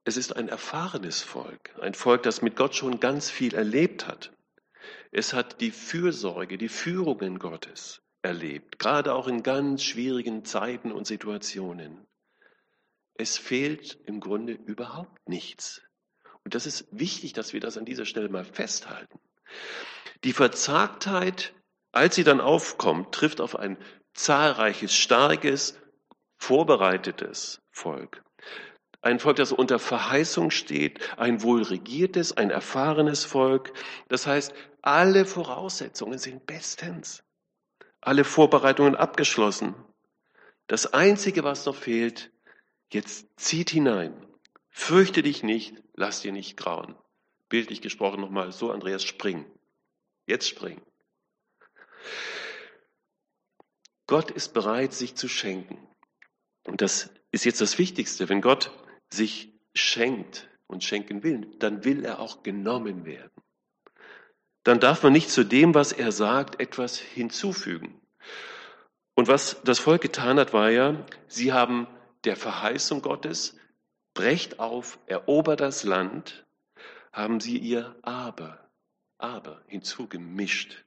Es 0.04 0.18
ist 0.18 0.36
ein 0.36 0.48
erfahrenes 0.48 1.22
Volk, 1.22 1.74
ein 1.80 1.94
Volk, 1.94 2.22
das 2.24 2.42
mit 2.42 2.56
Gott 2.56 2.74
schon 2.74 3.00
ganz 3.00 3.30
viel 3.30 3.54
erlebt 3.54 4.06
hat. 4.06 4.32
Es 5.10 5.32
hat 5.32 5.60
die 5.62 5.70
Fürsorge, 5.70 6.58
die 6.58 6.68
Führungen 6.68 7.38
Gottes 7.38 8.02
erlebt, 8.20 8.78
gerade 8.78 9.14
auch 9.14 9.28
in 9.28 9.42
ganz 9.42 9.82
schwierigen 9.82 10.44
Zeiten 10.44 10.92
und 10.92 11.06
Situationen. 11.06 12.06
Es 13.14 13.38
fehlt 13.38 13.98
im 14.06 14.20
Grunde 14.20 14.52
überhaupt 14.52 15.28
nichts. 15.28 15.82
Und 16.42 16.54
das 16.54 16.66
ist 16.66 16.86
wichtig, 16.90 17.32
dass 17.32 17.52
wir 17.52 17.60
das 17.60 17.78
an 17.78 17.84
dieser 17.84 18.04
Stelle 18.04 18.28
mal 18.28 18.44
festhalten. 18.44 19.18
Die 20.24 20.32
Verzagtheit, 20.32 21.54
als 21.92 22.14
sie 22.14 22.24
dann 22.24 22.40
aufkommt, 22.40 23.14
trifft 23.14 23.40
auf 23.40 23.56
ein 23.56 23.78
zahlreiches, 24.14 24.94
starkes, 24.94 25.80
vorbereitetes 26.38 27.62
Volk. 27.70 28.22
Ein 29.00 29.18
Volk, 29.20 29.36
das 29.36 29.52
unter 29.52 29.78
Verheißung 29.78 30.50
steht, 30.50 31.18
ein 31.18 31.42
wohlregiertes, 31.42 32.36
ein 32.36 32.50
erfahrenes 32.50 33.24
Volk. 33.24 33.72
Das 34.08 34.26
heißt, 34.26 34.54
alle 34.80 35.26
Voraussetzungen 35.26 36.18
sind 36.18 36.46
bestens. 36.46 37.22
Alle 38.00 38.24
Vorbereitungen 38.24 38.96
abgeschlossen. 38.96 39.74
Das 40.68 40.94
Einzige, 40.94 41.44
was 41.44 41.66
noch 41.66 41.76
fehlt, 41.76 42.32
jetzt 42.90 43.28
zieht 43.36 43.70
hinein. 43.70 44.26
Fürchte 44.70 45.22
dich 45.22 45.42
nicht, 45.42 45.74
lass 45.94 46.22
dir 46.22 46.32
nicht 46.32 46.56
grauen. 46.56 46.96
Bildlich 47.50 47.82
gesprochen 47.82 48.20
nochmal, 48.20 48.52
so 48.52 48.70
Andreas, 48.70 49.04
spring. 49.04 49.44
Jetzt 50.26 50.48
spring. 50.48 50.80
Gott 54.06 54.30
ist 54.30 54.54
bereit, 54.54 54.92
sich 54.92 55.14
zu 55.14 55.28
schenken. 55.28 55.78
Und 56.64 56.80
das 56.80 57.10
ist 57.30 57.44
jetzt 57.44 57.60
das 57.60 57.78
Wichtigste. 57.78 58.28
Wenn 58.28 58.40
Gott 58.40 58.70
sich 59.10 59.52
schenkt 59.74 60.48
und 60.66 60.84
schenken 60.84 61.22
will, 61.22 61.46
dann 61.58 61.84
will 61.84 62.04
er 62.04 62.20
auch 62.20 62.42
genommen 62.42 63.04
werden. 63.04 63.30
Dann 64.64 64.80
darf 64.80 65.02
man 65.02 65.12
nicht 65.12 65.30
zu 65.30 65.44
dem, 65.44 65.74
was 65.74 65.92
er 65.92 66.10
sagt, 66.10 66.60
etwas 66.60 66.98
hinzufügen. 66.98 68.00
Und 69.14 69.28
was 69.28 69.60
das 69.64 69.78
Volk 69.78 70.02
getan 70.02 70.38
hat, 70.38 70.52
war 70.52 70.70
ja, 70.70 71.04
sie 71.28 71.52
haben 71.52 71.86
der 72.24 72.36
Verheißung 72.36 73.02
Gottes, 73.02 73.56
brecht 74.14 74.58
auf, 74.58 74.98
erobert 75.06 75.60
das 75.60 75.84
Land, 75.84 76.46
haben 77.12 77.40
sie 77.40 77.58
ihr 77.58 77.94
Aber, 78.02 78.70
Aber 79.18 79.62
hinzugemischt. 79.66 80.84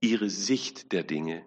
Ihre 0.00 0.30
Sicht 0.30 0.92
der 0.92 1.02
Dinge, 1.02 1.44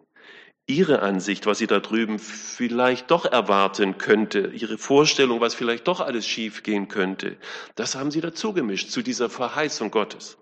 ihre 0.75 1.01
Ansicht, 1.01 1.45
was 1.45 1.57
sie 1.57 1.67
da 1.67 1.79
drüben 1.79 2.19
vielleicht 2.19 3.11
doch 3.11 3.25
erwarten 3.25 3.97
könnte, 3.97 4.47
ihre 4.53 4.77
Vorstellung, 4.77 5.41
was 5.41 5.55
vielleicht 5.55 5.87
doch 5.87 5.99
alles 5.99 6.25
schief 6.27 6.63
gehen 6.63 6.87
könnte, 6.87 7.37
das 7.75 7.95
haben 7.95 8.11
sie 8.11 8.21
dazu 8.21 8.53
gemischt 8.53 8.89
zu 8.89 9.01
dieser 9.01 9.29
Verheißung 9.29 9.91
Gottes. 9.91 10.37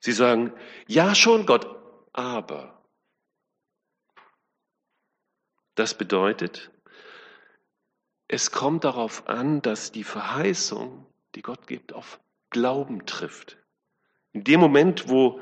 Sie 0.00 0.12
sagen, 0.12 0.52
ja 0.86 1.14
schon 1.14 1.46
Gott, 1.46 1.66
aber. 2.12 2.82
Das 5.74 5.96
bedeutet, 5.96 6.70
es 8.28 8.50
kommt 8.50 8.84
darauf 8.84 9.28
an, 9.28 9.62
dass 9.62 9.90
die 9.90 10.04
Verheißung, 10.04 11.06
die 11.34 11.42
Gott 11.42 11.66
gibt, 11.66 11.92
auf 11.92 12.20
Glauben 12.50 13.06
trifft. 13.06 13.58
In 14.32 14.44
dem 14.44 14.60
Moment, 14.60 15.08
wo 15.08 15.40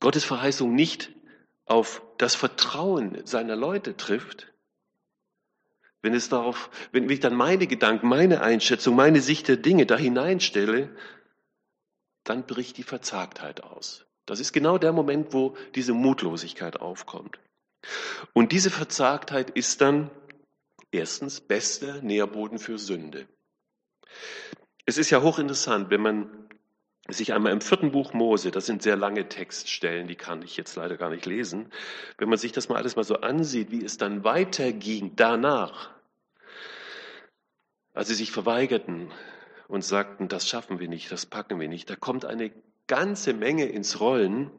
Gottes 0.00 0.24
Verheißung 0.24 0.74
nicht 0.74 1.13
auf 1.66 2.02
das 2.18 2.34
Vertrauen 2.34 3.24
seiner 3.26 3.56
Leute 3.56 3.96
trifft, 3.96 4.52
wenn 6.02 6.14
es 6.14 6.28
darauf, 6.28 6.70
wenn 6.92 7.08
ich 7.08 7.20
dann 7.20 7.34
meine 7.34 7.66
Gedanken, 7.66 8.08
meine 8.08 8.42
Einschätzung, 8.42 8.94
meine 8.94 9.22
Sicht 9.22 9.48
der 9.48 9.56
Dinge 9.56 9.86
da 9.86 9.96
hineinstelle, 9.96 10.94
dann 12.24 12.46
bricht 12.46 12.76
die 12.76 12.82
Verzagtheit 12.82 13.62
aus. 13.62 14.04
Das 14.26 14.40
ist 14.40 14.52
genau 14.52 14.78
der 14.78 14.92
Moment, 14.92 15.32
wo 15.32 15.56
diese 15.74 15.94
Mutlosigkeit 15.94 16.80
aufkommt. 16.80 17.38
Und 18.32 18.52
diese 18.52 18.70
Verzagtheit 18.70 19.50
ist 19.50 19.80
dann 19.80 20.10
erstens 20.90 21.40
bester 21.40 22.00
Nährboden 22.02 22.58
für 22.58 22.78
Sünde. 22.78 23.26
Es 24.86 24.98
ist 24.98 25.10
ja 25.10 25.22
hochinteressant, 25.22 25.90
wenn 25.90 26.00
man 26.00 26.43
sich 27.08 27.32
einmal 27.34 27.52
im 27.52 27.60
vierten 27.60 27.92
Buch 27.92 28.14
Mose, 28.14 28.50
das 28.50 28.66
sind 28.66 28.82
sehr 28.82 28.96
lange 28.96 29.28
Textstellen, 29.28 30.06
die 30.06 30.16
kann 30.16 30.42
ich 30.42 30.56
jetzt 30.56 30.74
leider 30.76 30.96
gar 30.96 31.10
nicht 31.10 31.26
lesen, 31.26 31.70
wenn 32.16 32.28
man 32.28 32.38
sich 32.38 32.52
das 32.52 32.68
mal 32.68 32.76
alles 32.76 32.96
mal 32.96 33.04
so 33.04 33.16
ansieht, 33.16 33.70
wie 33.70 33.84
es 33.84 33.98
dann 33.98 34.24
weiterging 34.24 35.12
danach, 35.14 35.90
als 37.92 38.08
sie 38.08 38.14
sich 38.14 38.32
verweigerten 38.32 39.10
und 39.68 39.84
sagten, 39.84 40.28
das 40.28 40.48
schaffen 40.48 40.80
wir 40.80 40.88
nicht, 40.88 41.12
das 41.12 41.26
packen 41.26 41.60
wir 41.60 41.68
nicht, 41.68 41.90
da 41.90 41.96
kommt 41.96 42.24
eine 42.24 42.50
ganze 42.86 43.34
Menge 43.34 43.66
ins 43.66 44.00
Rollen, 44.00 44.50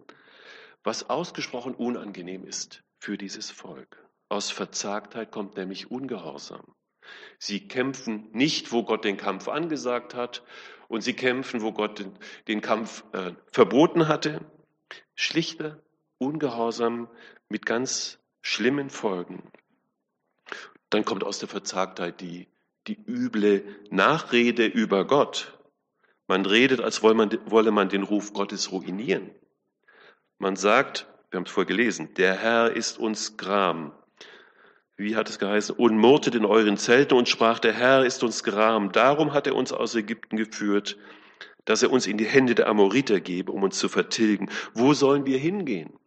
was 0.83 1.09
ausgesprochen 1.09 1.73
unangenehm 1.73 2.45
ist 2.45 2.83
für 2.99 3.17
dieses 3.17 3.49
Volk. 3.49 4.05
Aus 4.29 4.51
Verzagtheit 4.51 5.31
kommt 5.31 5.57
nämlich 5.57 5.89
Ungehorsam. 5.89 6.75
Sie 7.37 7.67
kämpfen 7.67 8.29
nicht, 8.31 8.71
wo 8.71 8.83
Gott 8.83 9.03
den 9.05 9.17
Kampf 9.17 9.47
angesagt 9.47 10.15
hat 10.15 10.43
und 10.87 11.01
sie 11.01 11.13
kämpfen, 11.13 11.61
wo 11.61 11.71
Gott 11.71 11.99
den, 11.99 12.17
den 12.47 12.61
Kampf 12.61 13.03
äh, 13.13 13.33
verboten 13.51 14.07
hatte. 14.07 14.41
Schlichter 15.15 15.81
Ungehorsam 16.17 17.09
mit 17.49 17.65
ganz 17.65 18.19
schlimmen 18.41 18.89
Folgen. 18.89 19.51
Dann 20.89 21.03
kommt 21.03 21.23
aus 21.23 21.39
der 21.39 21.49
Verzagtheit 21.49 22.21
die, 22.21 22.47
die 22.87 22.97
üble 23.05 23.63
Nachrede 23.89 24.65
über 24.65 25.05
Gott. 25.05 25.59
Man 26.27 26.45
redet, 26.45 26.79
als 26.79 27.03
wolle 27.03 27.15
man, 27.15 27.37
wolle 27.45 27.71
man 27.71 27.89
den 27.89 28.03
Ruf 28.03 28.33
Gottes 28.33 28.71
ruinieren. 28.71 29.31
Man 30.37 30.55
sagt, 30.55 31.07
wir 31.29 31.37
haben 31.37 31.45
es 31.45 31.51
vorher 31.51 31.67
gelesen, 31.67 32.13
der 32.15 32.35
Herr 32.35 32.71
ist 32.71 32.97
uns 32.97 33.35
Gram 33.37 33.91
wie 34.97 35.15
hat 35.15 35.29
es 35.29 35.39
geheißen, 35.39 35.75
und 35.75 35.97
murrtet 35.97 36.35
in 36.35 36.45
euren 36.45 36.77
Zelten 36.77 37.17
und 37.17 37.27
sprach, 37.27 37.59
der 37.59 37.73
Herr 37.73 38.05
ist 38.05 38.23
uns 38.23 38.43
geram. 38.43 38.91
Darum 38.91 39.33
hat 39.33 39.47
er 39.47 39.55
uns 39.55 39.71
aus 39.71 39.95
Ägypten 39.95 40.37
geführt, 40.37 40.97
dass 41.65 41.83
er 41.83 41.91
uns 41.91 42.07
in 42.07 42.17
die 42.17 42.25
Hände 42.25 42.55
der 42.55 42.67
Amoriter 42.67 43.19
gebe, 43.19 43.51
um 43.51 43.63
uns 43.63 43.77
zu 43.77 43.89
vertilgen. 43.89 44.49
Wo 44.73 44.93
sollen 44.93 45.25
wir 45.25 45.37
hingehen? 45.37 45.99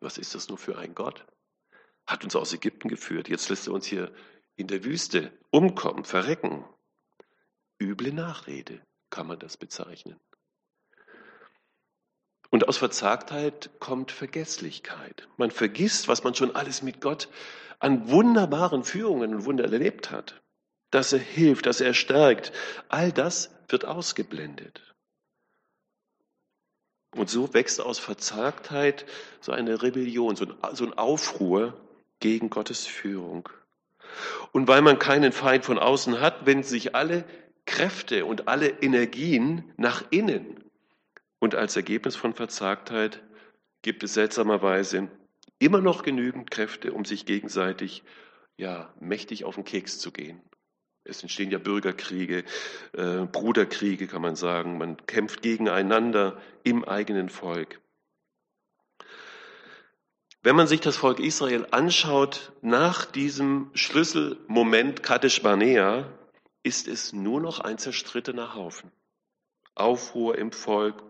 Was 0.00 0.18
ist 0.18 0.34
das 0.34 0.48
nur 0.48 0.58
für 0.58 0.78
ein 0.78 0.94
Gott? 0.94 1.24
Hat 2.06 2.22
uns 2.22 2.36
aus 2.36 2.52
Ägypten 2.52 2.88
geführt. 2.88 3.28
Jetzt 3.28 3.48
lässt 3.48 3.66
er 3.66 3.72
uns 3.72 3.86
hier 3.86 4.12
in 4.56 4.66
der 4.66 4.84
Wüste 4.84 5.32
umkommen, 5.50 6.04
verrecken. 6.04 6.64
Üble 7.80 8.12
Nachrede 8.12 8.80
kann 9.10 9.26
man 9.26 9.38
das 9.38 9.56
bezeichnen. 9.56 10.20
Und 12.54 12.68
aus 12.68 12.76
Verzagtheit 12.76 13.68
kommt 13.80 14.12
Vergesslichkeit. 14.12 15.26
Man 15.38 15.50
vergisst, 15.50 16.06
was 16.06 16.22
man 16.22 16.36
schon 16.36 16.54
alles 16.54 16.82
mit 16.82 17.00
Gott 17.00 17.28
an 17.80 18.08
wunderbaren 18.10 18.84
Führungen 18.84 19.34
und 19.34 19.44
Wunder 19.44 19.64
erlebt 19.64 20.12
hat. 20.12 20.40
Dass 20.92 21.12
er 21.12 21.18
hilft, 21.18 21.66
dass 21.66 21.80
er 21.80 21.94
stärkt. 21.94 22.52
All 22.88 23.10
das 23.10 23.50
wird 23.66 23.84
ausgeblendet. 23.84 24.94
Und 27.16 27.28
so 27.28 27.52
wächst 27.54 27.80
aus 27.80 27.98
Verzagtheit 27.98 29.04
so 29.40 29.50
eine 29.50 29.82
Rebellion, 29.82 30.36
so 30.36 30.46
ein, 30.46 30.92
Aufruhr 30.92 31.76
gegen 32.20 32.50
Gottes 32.50 32.86
Führung. 32.86 33.48
Und 34.52 34.68
weil 34.68 34.80
man 34.80 35.00
keinen 35.00 35.32
Feind 35.32 35.64
von 35.64 35.80
außen 35.80 36.20
hat, 36.20 36.46
wenden 36.46 36.62
sich 36.62 36.94
alle 36.94 37.24
Kräfte 37.66 38.24
und 38.24 38.46
alle 38.46 38.68
Energien 38.68 39.72
nach 39.76 40.04
innen. 40.10 40.63
Und 41.44 41.54
als 41.54 41.76
Ergebnis 41.76 42.16
von 42.16 42.32
Verzagtheit 42.32 43.22
gibt 43.82 44.02
es 44.02 44.14
seltsamerweise 44.14 45.10
immer 45.58 45.82
noch 45.82 46.02
genügend 46.02 46.50
Kräfte, 46.50 46.94
um 46.94 47.04
sich 47.04 47.26
gegenseitig 47.26 48.02
ja 48.56 48.94
mächtig 48.98 49.44
auf 49.44 49.56
den 49.56 49.64
Keks 49.64 49.98
zu 49.98 50.10
gehen. 50.10 50.40
Es 51.04 51.20
entstehen 51.20 51.50
ja 51.50 51.58
Bürgerkriege, 51.58 52.44
äh, 52.94 53.26
Bruderkriege, 53.30 54.06
kann 54.06 54.22
man 54.22 54.36
sagen. 54.36 54.78
Man 54.78 54.96
kämpft 55.06 55.42
gegeneinander 55.42 56.40
im 56.62 56.82
eigenen 56.82 57.28
Volk. 57.28 57.78
Wenn 60.42 60.56
man 60.56 60.66
sich 60.66 60.80
das 60.80 60.96
Volk 60.96 61.20
Israel 61.20 61.66
anschaut, 61.72 62.52
nach 62.62 63.04
diesem 63.04 63.70
Schlüsselmoment 63.74 65.02
Kadesh 65.02 65.42
Barnea, 65.42 66.10
ist 66.62 66.88
es 66.88 67.12
nur 67.12 67.42
noch 67.42 67.60
ein 67.60 67.76
zerstrittener 67.76 68.54
Haufen. 68.54 68.90
Aufruhr 69.74 70.38
im 70.38 70.50
Volk, 70.50 71.02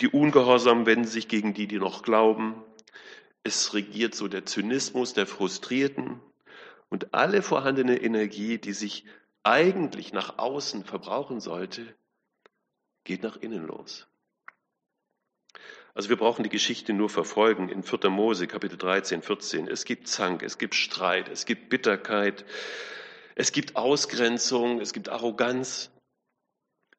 Die 0.00 0.08
Ungehorsamen 0.08 0.86
wenden 0.86 1.06
sich 1.06 1.28
gegen 1.28 1.54
die, 1.54 1.66
die 1.66 1.78
noch 1.78 2.02
glauben. 2.02 2.62
Es 3.42 3.74
regiert 3.74 4.14
so 4.14 4.28
der 4.28 4.46
Zynismus 4.46 5.14
der 5.14 5.26
Frustrierten 5.26 6.20
und 6.88 7.14
alle 7.14 7.42
vorhandene 7.42 8.00
Energie, 8.00 8.58
die 8.58 8.72
sich 8.72 9.04
eigentlich 9.42 10.12
nach 10.12 10.38
außen 10.38 10.84
verbrauchen 10.84 11.40
sollte, 11.40 11.94
geht 13.04 13.22
nach 13.22 13.36
innen 13.36 13.66
los. 13.66 14.06
Also 15.94 16.10
wir 16.10 16.16
brauchen 16.16 16.44
die 16.44 16.48
Geschichte 16.48 16.92
nur 16.92 17.08
verfolgen 17.08 17.68
in 17.68 17.82
4. 17.82 18.08
Mose, 18.10 18.46
Kapitel 18.46 18.78
13, 18.78 19.22
14. 19.22 19.66
Es 19.66 19.84
gibt 19.84 20.06
Zank, 20.06 20.42
es 20.42 20.58
gibt 20.58 20.76
Streit, 20.76 21.28
es 21.28 21.44
gibt 21.44 21.70
Bitterkeit, 21.70 22.44
es 23.34 23.50
gibt 23.50 23.74
Ausgrenzung, 23.74 24.80
es 24.80 24.92
gibt 24.92 25.08
Arroganz. 25.08 25.90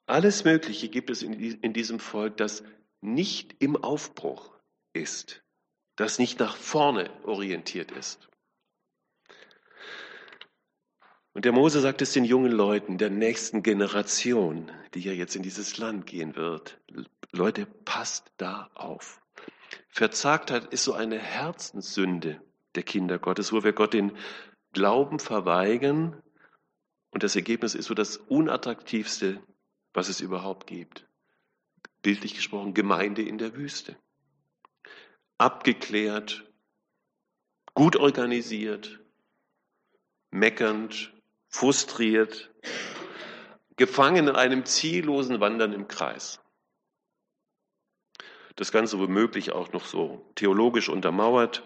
Alles 0.09 0.43
Mögliche 0.43 0.89
gibt 0.89 1.11
es 1.11 1.21
in 1.21 1.71
diesem 1.73 1.99
Volk, 1.99 2.37
das 2.37 2.63
nicht 2.99 3.55
im 3.59 3.75
Aufbruch 3.75 4.51
ist, 4.91 5.43
das 5.97 6.17
nicht 6.17 6.39
nach 6.39 6.55
vorne 6.55 7.11
orientiert 7.25 7.91
ist. 7.91 8.27
Und 11.33 11.45
der 11.45 11.51
Mose 11.51 11.79
sagt 11.79 12.01
es 12.01 12.11
den 12.11 12.25
jungen 12.25 12.51
Leuten 12.51 12.97
der 12.97 13.11
nächsten 13.11 13.61
Generation, 13.61 14.71
die 14.95 15.01
ja 15.01 15.11
jetzt 15.11 15.35
in 15.35 15.43
dieses 15.43 15.77
Land 15.77 16.07
gehen 16.07 16.35
wird. 16.35 16.81
Leute, 17.31 17.67
passt 17.67 18.31
da 18.37 18.71
auf. 18.73 19.21
Verzagtheit 19.89 20.73
ist 20.73 20.85
so 20.85 20.93
eine 20.93 21.19
Herzenssünde 21.19 22.41
der 22.73 22.81
Kinder 22.81 23.19
Gottes, 23.19 23.53
wo 23.53 23.63
wir 23.63 23.73
Gott 23.73 23.93
den 23.93 24.17
Glauben 24.73 25.19
verweigern 25.19 26.19
und 27.11 27.21
das 27.21 27.35
Ergebnis 27.35 27.75
ist 27.75 27.85
so 27.85 27.93
das 27.93 28.17
unattraktivste, 28.17 29.39
was 29.93 30.09
es 30.09 30.21
überhaupt 30.21 30.67
gibt. 30.67 31.07
Bildlich 32.01 32.35
gesprochen, 32.35 32.73
Gemeinde 32.73 33.21
in 33.21 33.37
der 33.37 33.55
Wüste. 33.55 33.97
Abgeklärt, 35.37 36.45
gut 37.73 37.95
organisiert, 37.95 38.99
meckernd, 40.31 41.13
frustriert, 41.47 42.51
gefangen 43.75 44.27
in 44.27 44.35
einem 44.35 44.65
ziellosen 44.65 45.39
Wandern 45.39 45.73
im 45.73 45.87
Kreis. 45.87 46.41
Das 48.55 48.71
Ganze 48.71 48.99
womöglich 48.99 49.53
auch 49.53 49.71
noch 49.71 49.85
so 49.85 50.29
theologisch 50.35 50.89
untermauert, 50.89 51.63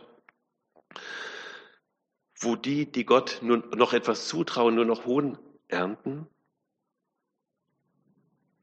wo 2.39 2.56
die, 2.56 2.92
die 2.92 3.06
Gott 3.06 3.39
nur 3.42 3.58
noch 3.75 3.94
etwas 3.94 4.27
zutrauen, 4.27 4.75
nur 4.75 4.86
noch 4.86 5.06
Hohn 5.06 5.39
ernten. 5.68 6.27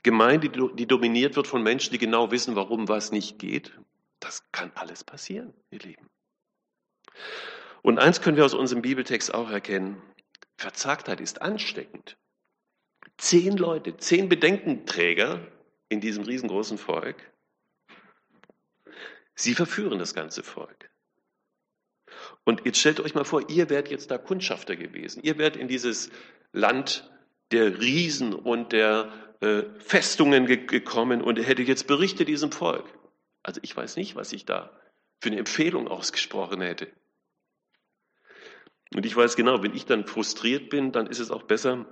Gemeinde, 0.03 0.49
die 0.49 0.87
dominiert 0.87 1.37
wird 1.37 1.47
von 1.47 1.63
Menschen, 1.63 1.93
die 1.93 1.99
genau 1.99 2.31
wissen, 2.31 2.57
warum 2.57 2.89
was 2.89 3.13
nicht 3.13 3.39
geht. 3.39 3.73
Das 4.19 4.51
kann 4.53 4.73
alles 4.75 5.05
passieren, 5.05 5.53
ihr 5.71 5.81
Lieben. 5.81 6.09
Und 7.83 7.99
eins 7.99 8.21
können 8.21 8.37
wir 8.37 8.45
aus 8.45 8.55
unserem 8.55 8.83
Bibeltext 8.83 9.33
auch 9.33 9.51
erkennen. 9.51 10.01
Verzagtheit 10.57 11.21
ist 11.21 11.43
ansteckend. 11.43 12.17
Zehn 13.17 13.57
Leute, 13.57 13.97
zehn 13.97 14.29
Bedenkenträger 14.29 15.47
in 15.89 16.01
diesem 16.01 16.25
riesengroßen 16.25 16.79
Volk, 16.79 17.17
sie 19.35 19.55
verführen 19.55 19.99
das 19.99 20.15
ganze 20.15 20.43
Volk. 20.43 20.91
Und 22.45 22.65
jetzt 22.65 22.79
stellt 22.79 23.01
euch 23.01 23.15
mal 23.15 23.25
vor, 23.25 23.49
ihr 23.51 23.69
wärt 23.71 23.91
jetzt 23.91 24.11
da 24.11 24.19
Kundschafter 24.19 24.77
gewesen. 24.77 25.23
Ihr 25.23 25.39
wärt 25.39 25.57
in 25.57 25.69
dieses 25.69 26.11
Land 26.53 27.11
der 27.51 27.81
Riesen 27.81 28.35
und 28.35 28.73
der 28.73 29.30
äh, 29.41 29.63
Festungen 29.79 30.47
ge 30.47 30.67
gekommen 30.67 31.23
und 31.23 31.37
hättet 31.39 31.69
jetzt 31.69 31.87
berichtet 31.87 32.29
diesem 32.29 32.53
Volk. 32.53 32.87
Also 33.43 33.61
ich 33.63 33.77
weiß 33.77 33.97
nicht, 33.97 34.17
was 34.17 34.33
ich 34.33 34.45
da 34.45 34.71
für 35.21 35.31
eine 35.31 35.39
Empfehlung 35.39 35.89
ausgesprochen 35.89 36.61
hätte. 36.61 36.89
Und 38.95 39.07
ich 39.07 39.15
weiß 39.15 39.37
genau, 39.37 39.63
wenn 39.63 39.75
ich 39.75 39.87
dann 39.87 40.07
frustriert 40.07 40.69
bin, 40.69 40.93
dann 40.93 41.07
ist 41.07 41.21
es 41.21 41.31
auch 41.31 41.45
besser, 41.45 41.87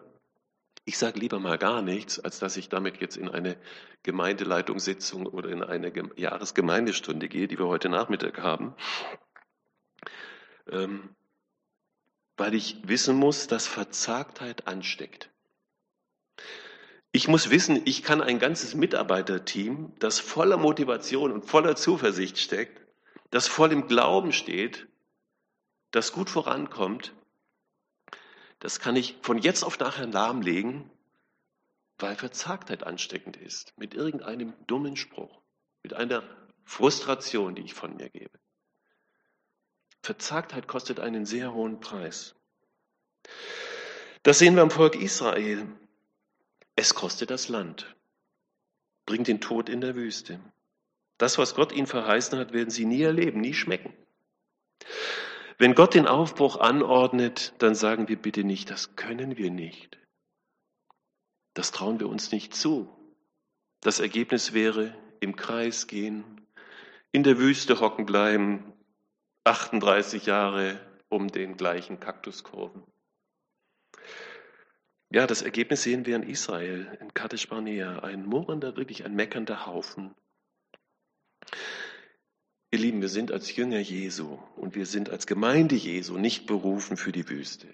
ich 0.85 0.99
sage 0.99 1.21
lieber 1.21 1.39
mal 1.39 1.59
gar 1.59 1.83
nichts, 1.83 2.19
als 2.19 2.39
dass 2.39 2.57
ich 2.57 2.71
damit 2.71 3.01
jetzt 3.01 3.17
in 3.17 3.29
eine 3.29 3.57
Gemeindeleitungssitzung 4.03 5.27
oder 5.27 5.51
in 5.51 5.63
eine 5.63 5.93
Jahresgemeindestunde 6.17 7.29
gehe, 7.29 7.47
die 7.47 7.59
wir 7.59 7.67
heute 7.67 7.89
Nachmittag 7.89 8.39
haben, 8.41 8.75
ähm, 10.71 11.15
weil 12.37 12.55
ich 12.55 12.79
wissen 12.89 13.17
muss, 13.17 13.49
dass 13.49 13.67
Verzagtheit 13.67 14.67
ansteckt. 14.67 15.31
Ich 17.19 17.27
muss 17.27 17.51
wissen, 17.51 17.83
ich 17.85 18.05
kann 18.05 18.23
ein 18.23 18.39
ganzes 18.39 18.77
Mitarbeiterteam, 18.77 19.93
das 19.99 20.21
voller 20.21 20.57
Motivation 20.57 21.33
und 21.33 21.45
voller 21.45 21.75
Zuversicht 21.75 22.39
steckt, 22.39 22.81
das 23.31 23.49
voll 23.49 23.73
im 23.73 23.89
Glauben 23.89 24.33
steht, 24.33 24.87
das 25.91 26.13
gut 26.13 26.31
vorankommt, 26.31 27.13
das 28.61 28.79
kann 28.79 28.95
ich 28.95 29.17
von 29.21 29.39
jetzt 29.39 29.65
auf 29.65 29.81
nachher 29.81 30.07
lahmlegen, 30.07 30.89
weil 31.99 32.15
Verzagtheit 32.15 32.85
ansteckend 32.85 33.37
ist, 33.37 33.77
mit 33.77 33.95
irgendeinem 33.95 34.55
dummen 34.69 34.95
Spruch, 34.95 35.43
mit 35.83 35.95
einer 35.95 36.23
Frustration, 36.63 37.57
die 37.57 37.63
ich 37.63 37.75
von 37.75 37.97
mir 37.97 38.11
gebe. 38.11 38.39
Verzagtheit 40.03 40.69
kostet 40.69 41.01
einen 41.01 41.27
sehr 41.27 41.53
hohen 41.53 41.81
Preis. 41.81 42.37
Das 44.23 44.39
sehen 44.39 44.55
wir 44.55 44.63
am 44.63 44.71
Volk 44.71 44.95
Israel. 44.95 45.67
Es 46.79 46.95
kostet 46.95 47.31
das 47.31 47.49
Land, 47.49 47.93
bringt 49.05 49.27
den 49.27 49.41
Tod 49.41 49.69
in 49.69 49.81
der 49.81 49.97
Wüste. 49.97 50.39
Das, 51.17 51.37
was 51.37 51.57
Gott 51.57 51.73
ihnen 51.73 51.89
verheißen 51.89 52.39
hat, 52.39 52.53
werden 52.53 52.71
sie 52.71 52.85
nie 52.85 53.03
erleben, 53.03 53.41
nie 53.41 53.53
schmecken. 53.53 53.93
Wenn 55.59 55.75
Gott 55.75 55.95
den 55.95 56.07
Aufbruch 56.07 56.55
anordnet, 56.61 57.53
dann 57.59 57.75
sagen 57.75 58.07
wir 58.07 58.15
bitte 58.15 58.45
nicht, 58.45 58.71
das 58.71 58.95
können 58.95 59.37
wir 59.37 59.51
nicht. 59.51 59.99
Das 61.53 61.73
trauen 61.73 61.99
wir 61.99 62.09
uns 62.09 62.31
nicht 62.31 62.55
zu. 62.55 62.89
Das 63.81 63.99
Ergebnis 63.99 64.53
wäre 64.53 64.95
im 65.19 65.35
Kreis 65.35 65.89
gehen, 65.89 66.47
in 67.11 67.25
der 67.25 67.39
Wüste 67.41 67.81
hocken 67.81 68.07
bleiben, 68.07 68.73
38 69.43 70.27
Jahre 70.27 70.79
um 71.09 71.27
den 71.27 71.57
gleichen 71.57 71.99
Kaktuskurven. 71.99 72.85
Ja, 75.11 75.27
das 75.27 75.41
Ergebnis 75.41 75.83
sehen 75.83 76.05
wir 76.05 76.17
in 76.17 76.23
Israel, 76.23 76.99
in 77.01 77.15
Kadesh 77.15 77.49
Barnea, 77.49 78.01
ein 78.01 78.27
murrender, 78.27 78.77
wirklich 78.77 79.07
ein 79.07 79.15
meckernder 79.15 79.65
Haufen. 79.65 80.15
Ihr 82.71 82.79
Lieben, 82.79 83.01
wir 83.01 83.09
sind 83.09 83.33
als 83.33 83.57
Jünger 83.57 83.79
Jesu 83.79 84.39
und 84.57 84.75
wir 84.75 84.85
sind 84.85 85.09
als 85.09 85.27
Gemeinde 85.27 85.77
Jesu 85.77 86.19
nicht 86.19 86.47
berufen 86.47 86.99
für 86.99 87.13
die 87.13 87.27
Wüste. 87.31 87.69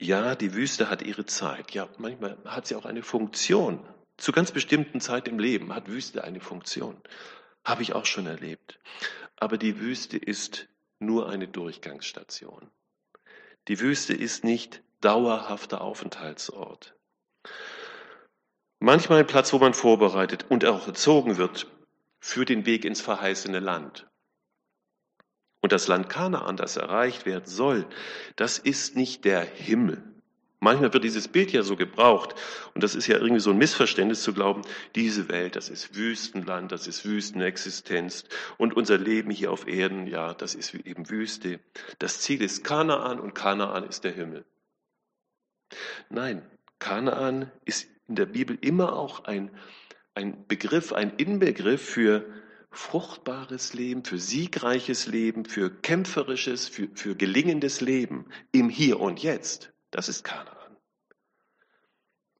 Ja, 0.00 0.34
die 0.34 0.54
Wüste 0.54 0.88
hat 0.88 1.02
ihre 1.02 1.26
Zeit. 1.26 1.72
Ja, 1.72 1.90
manchmal 1.98 2.38
hat 2.46 2.66
sie 2.66 2.74
auch 2.74 2.86
eine 2.86 3.02
Funktion. 3.02 3.86
Zu 4.16 4.32
ganz 4.32 4.50
bestimmten 4.50 5.00
Zeit 5.00 5.28
im 5.28 5.38
Leben 5.38 5.74
hat 5.74 5.88
Wüste 5.88 6.24
eine 6.24 6.40
Funktion. 6.40 6.96
Habe 7.64 7.82
ich 7.82 7.92
auch 7.92 8.06
schon 8.06 8.26
erlebt. 8.26 8.78
Aber 9.36 9.58
die 9.58 9.78
Wüste 9.78 10.16
ist 10.16 10.68
nur 10.98 11.28
eine 11.28 11.48
Durchgangsstation. 11.48 12.70
Die 13.68 13.80
Wüste 13.80 14.14
ist 14.14 14.44
nicht 14.44 14.83
dauerhafter 15.04 15.80
Aufenthaltsort. 15.80 16.94
Manchmal 18.80 19.20
ein 19.20 19.26
Platz, 19.26 19.52
wo 19.52 19.58
man 19.58 19.74
vorbereitet 19.74 20.46
und 20.48 20.64
auch 20.64 20.86
erzogen 20.86 21.36
wird 21.36 21.66
für 22.20 22.44
den 22.44 22.66
Weg 22.66 22.84
ins 22.84 23.00
verheißene 23.00 23.60
Land. 23.60 24.06
Und 25.60 25.72
das 25.72 25.88
Land 25.88 26.08
Kanaan, 26.08 26.56
das 26.56 26.76
erreicht 26.76 27.24
werden 27.24 27.46
soll, 27.46 27.86
das 28.36 28.58
ist 28.58 28.96
nicht 28.96 29.24
der 29.24 29.40
Himmel. 29.40 30.02
Manchmal 30.60 30.94
wird 30.94 31.04
dieses 31.04 31.28
Bild 31.28 31.52
ja 31.52 31.62
so 31.62 31.76
gebraucht, 31.76 32.34
und 32.74 32.82
das 32.82 32.94
ist 32.94 33.06
ja 33.06 33.16
irgendwie 33.16 33.40
so 33.40 33.50
ein 33.50 33.58
Missverständnis 33.58 34.22
zu 34.22 34.32
glauben, 34.32 34.62
diese 34.94 35.28
Welt, 35.28 35.56
das 35.56 35.68
ist 35.68 35.94
Wüstenland, 35.94 36.72
das 36.72 36.86
ist 36.86 37.04
Wüstenexistenz, 37.04 38.24
und 38.56 38.74
unser 38.74 38.96
Leben 38.96 39.30
hier 39.30 39.52
auf 39.52 39.66
Erden, 39.66 40.06
ja, 40.06 40.32
das 40.32 40.54
ist 40.54 40.74
eben 40.74 41.10
Wüste. 41.10 41.60
Das 41.98 42.20
Ziel 42.20 42.40
ist 42.40 42.64
Kanaan 42.64 43.20
und 43.20 43.34
Kanaan 43.34 43.84
ist 43.84 44.04
der 44.04 44.12
Himmel. 44.12 44.46
Nein, 46.08 46.42
Kanaan 46.78 47.50
ist 47.64 47.88
in 48.08 48.16
der 48.16 48.26
Bibel 48.26 48.58
immer 48.60 48.94
auch 48.94 49.24
ein 49.24 49.50
ein 50.14 50.46
Begriff, 50.46 50.92
ein 50.92 51.16
Inbegriff 51.16 51.82
für 51.82 52.24
fruchtbares 52.70 53.74
Leben, 53.74 54.04
für 54.04 54.18
siegreiches 54.18 55.06
Leben, 55.06 55.44
für 55.44 55.70
kämpferisches, 55.70 56.68
für, 56.68 56.88
für 56.94 57.16
gelingendes 57.16 57.80
Leben 57.80 58.26
im 58.52 58.68
Hier 58.68 59.00
und 59.00 59.22
Jetzt. 59.22 59.72
Das 59.90 60.08
ist 60.08 60.24
Kanaan. 60.24 60.76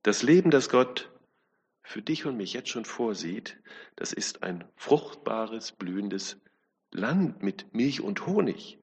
Das 0.03 0.23
Leben, 0.23 0.51
das 0.51 0.68
Gott 0.68 1.11
für 1.83 2.03
dich 2.03 2.27
und 2.27 2.37
mich 2.37 2.53
jetzt 2.53 2.68
schon 2.68 2.85
vorsieht, 2.85 3.59
das 3.97 4.12
ist 4.12 4.42
ein 4.42 4.64
fruchtbares, 4.77 5.73
blühendes 5.73 6.40
Land 6.90 7.42
mit 7.42 7.75
Milch 7.75 8.01
und 8.01 8.27
Honig, 8.27 8.79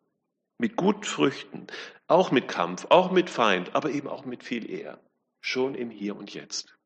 mit 0.62 0.76
guten 0.76 1.04
Früchten, 1.04 1.65
auch 2.06 2.30
mit 2.30 2.47
Kampf, 2.47 2.86
auch 2.89 3.12
mit 3.12 3.32
Feind, 3.32 3.74
aber 3.74 3.89
eben 3.89 4.08
auch 4.08 4.26
mit 4.26 4.43
viel 4.43 4.69
Ehr, 4.69 5.00
schon 5.41 5.74
im 5.74 5.89
Hier 5.89 6.15
und 6.15 6.34
Jetzt. 6.34 6.78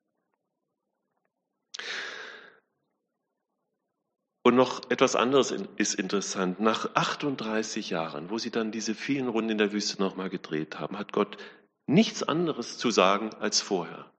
Und 4.43 4.55
noch 4.55 4.89
etwas 4.89 5.15
anderes 5.15 5.51
ist 5.75 5.95
interessant. 5.95 6.61
Nach 6.61 6.95
38 6.95 7.89
Jahren, 7.89 8.29
wo 8.29 8.37
sie 8.37 8.51
dann 8.51 8.71
diese 8.71 8.95
vielen 8.95 9.27
Runden 9.27 9.51
in 9.51 9.57
der 9.57 9.73
Wüste 9.73 10.01
nochmal 10.01 10.29
gedreht 10.29 10.79
haben, 10.79 10.97
hat 10.97 11.11
Gott 11.11 11.37
nichts 11.85 12.23
anderes 12.23 12.77
zu 12.77 12.91
sagen 12.91 13.33
als 13.33 13.59
vorher. 13.59 14.09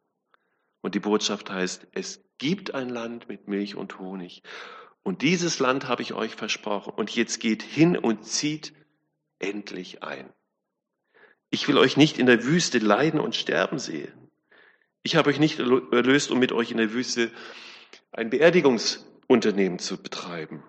Und 0.82 0.94
die 0.94 1.00
Botschaft 1.00 1.50
heißt, 1.50 1.86
es 1.92 2.22
gibt 2.36 2.74
ein 2.74 2.90
Land 2.90 3.28
mit 3.28 3.48
Milch 3.48 3.74
und 3.74 3.98
Honig. 3.98 4.42
Und 5.02 5.22
dieses 5.22 5.60
Land 5.60 5.88
habe 5.88 6.02
ich 6.02 6.12
euch 6.12 6.34
versprochen. 6.34 6.92
Und 6.92 7.14
jetzt 7.14 7.40
geht 7.40 7.62
hin 7.62 7.96
und 7.96 8.24
zieht 8.24 8.74
endlich 9.38 10.02
ein. 10.02 10.32
Ich 11.50 11.68
will 11.68 11.78
euch 11.78 11.96
nicht 11.96 12.18
in 12.18 12.26
der 12.26 12.44
Wüste 12.44 12.78
leiden 12.78 13.20
und 13.20 13.36
sterben 13.36 13.78
sehen. 13.78 14.30
Ich 15.02 15.16
habe 15.16 15.30
euch 15.30 15.38
nicht 15.38 15.58
erlöst, 15.58 16.30
um 16.30 16.38
mit 16.38 16.52
euch 16.52 16.70
in 16.72 16.78
der 16.78 16.92
Wüste 16.92 17.30
ein 18.10 18.30
Beerdigungsunternehmen 18.30 19.78
zu 19.78 20.02
betreiben. 20.02 20.64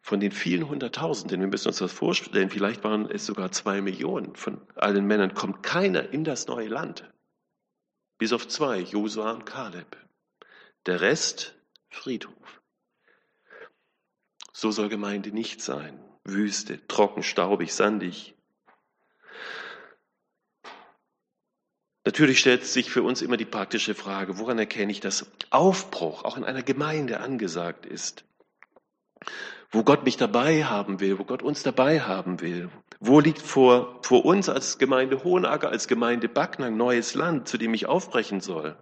Von 0.00 0.20
den 0.20 0.32
vielen 0.32 0.68
Hunderttausenden, 0.68 1.40
wir 1.40 1.46
müssen 1.46 1.68
uns 1.68 1.78
das 1.78 1.92
vorstellen, 1.92 2.50
vielleicht 2.50 2.82
waren 2.84 3.10
es 3.10 3.26
sogar 3.26 3.52
zwei 3.52 3.80
Millionen 3.80 4.34
von 4.34 4.60
allen 4.74 5.06
Männern, 5.06 5.34
kommt 5.34 5.62
keiner 5.62 6.12
in 6.12 6.24
das 6.24 6.46
neue 6.46 6.68
Land. 6.68 7.10
Bis 8.18 8.32
auf 8.32 8.48
zwei, 8.48 8.78
Josua 8.78 9.32
und 9.32 9.46
Kaleb. 9.46 9.96
Der 10.86 11.00
Rest 11.00 11.54
Friedhof. 11.90 12.61
So 14.52 14.70
soll 14.70 14.88
Gemeinde 14.88 15.30
nicht 15.30 15.62
sein. 15.62 15.98
Wüste, 16.24 16.86
trocken, 16.86 17.22
staubig, 17.22 17.72
sandig. 17.74 18.34
Natürlich 22.04 22.40
stellt 22.40 22.66
sich 22.66 22.90
für 22.90 23.02
uns 23.02 23.22
immer 23.22 23.36
die 23.36 23.44
praktische 23.44 23.94
Frage, 23.94 24.38
woran 24.38 24.58
erkenne 24.58 24.90
ich, 24.90 25.00
dass 25.00 25.30
Aufbruch 25.50 26.24
auch 26.24 26.36
in 26.36 26.44
einer 26.44 26.62
Gemeinde 26.62 27.20
angesagt 27.20 27.86
ist? 27.86 28.24
Wo 29.70 29.84
Gott 29.84 30.04
mich 30.04 30.16
dabei 30.16 30.64
haben 30.64 31.00
will, 31.00 31.18
wo 31.18 31.24
Gott 31.24 31.42
uns 31.42 31.62
dabei 31.62 32.00
haben 32.00 32.40
will. 32.40 32.70
Wo 32.98 33.20
liegt 33.20 33.40
vor, 33.40 34.00
vor 34.02 34.24
uns 34.24 34.48
als 34.48 34.78
Gemeinde 34.78 35.22
Hohenacker, 35.22 35.68
als 35.68 35.88
Gemeinde 35.88 36.28
Backnang 36.28 36.76
neues 36.76 37.14
Land, 37.14 37.48
zu 37.48 37.56
dem 37.56 37.72
ich 37.72 37.86
aufbrechen 37.86 38.40
soll? 38.40 38.76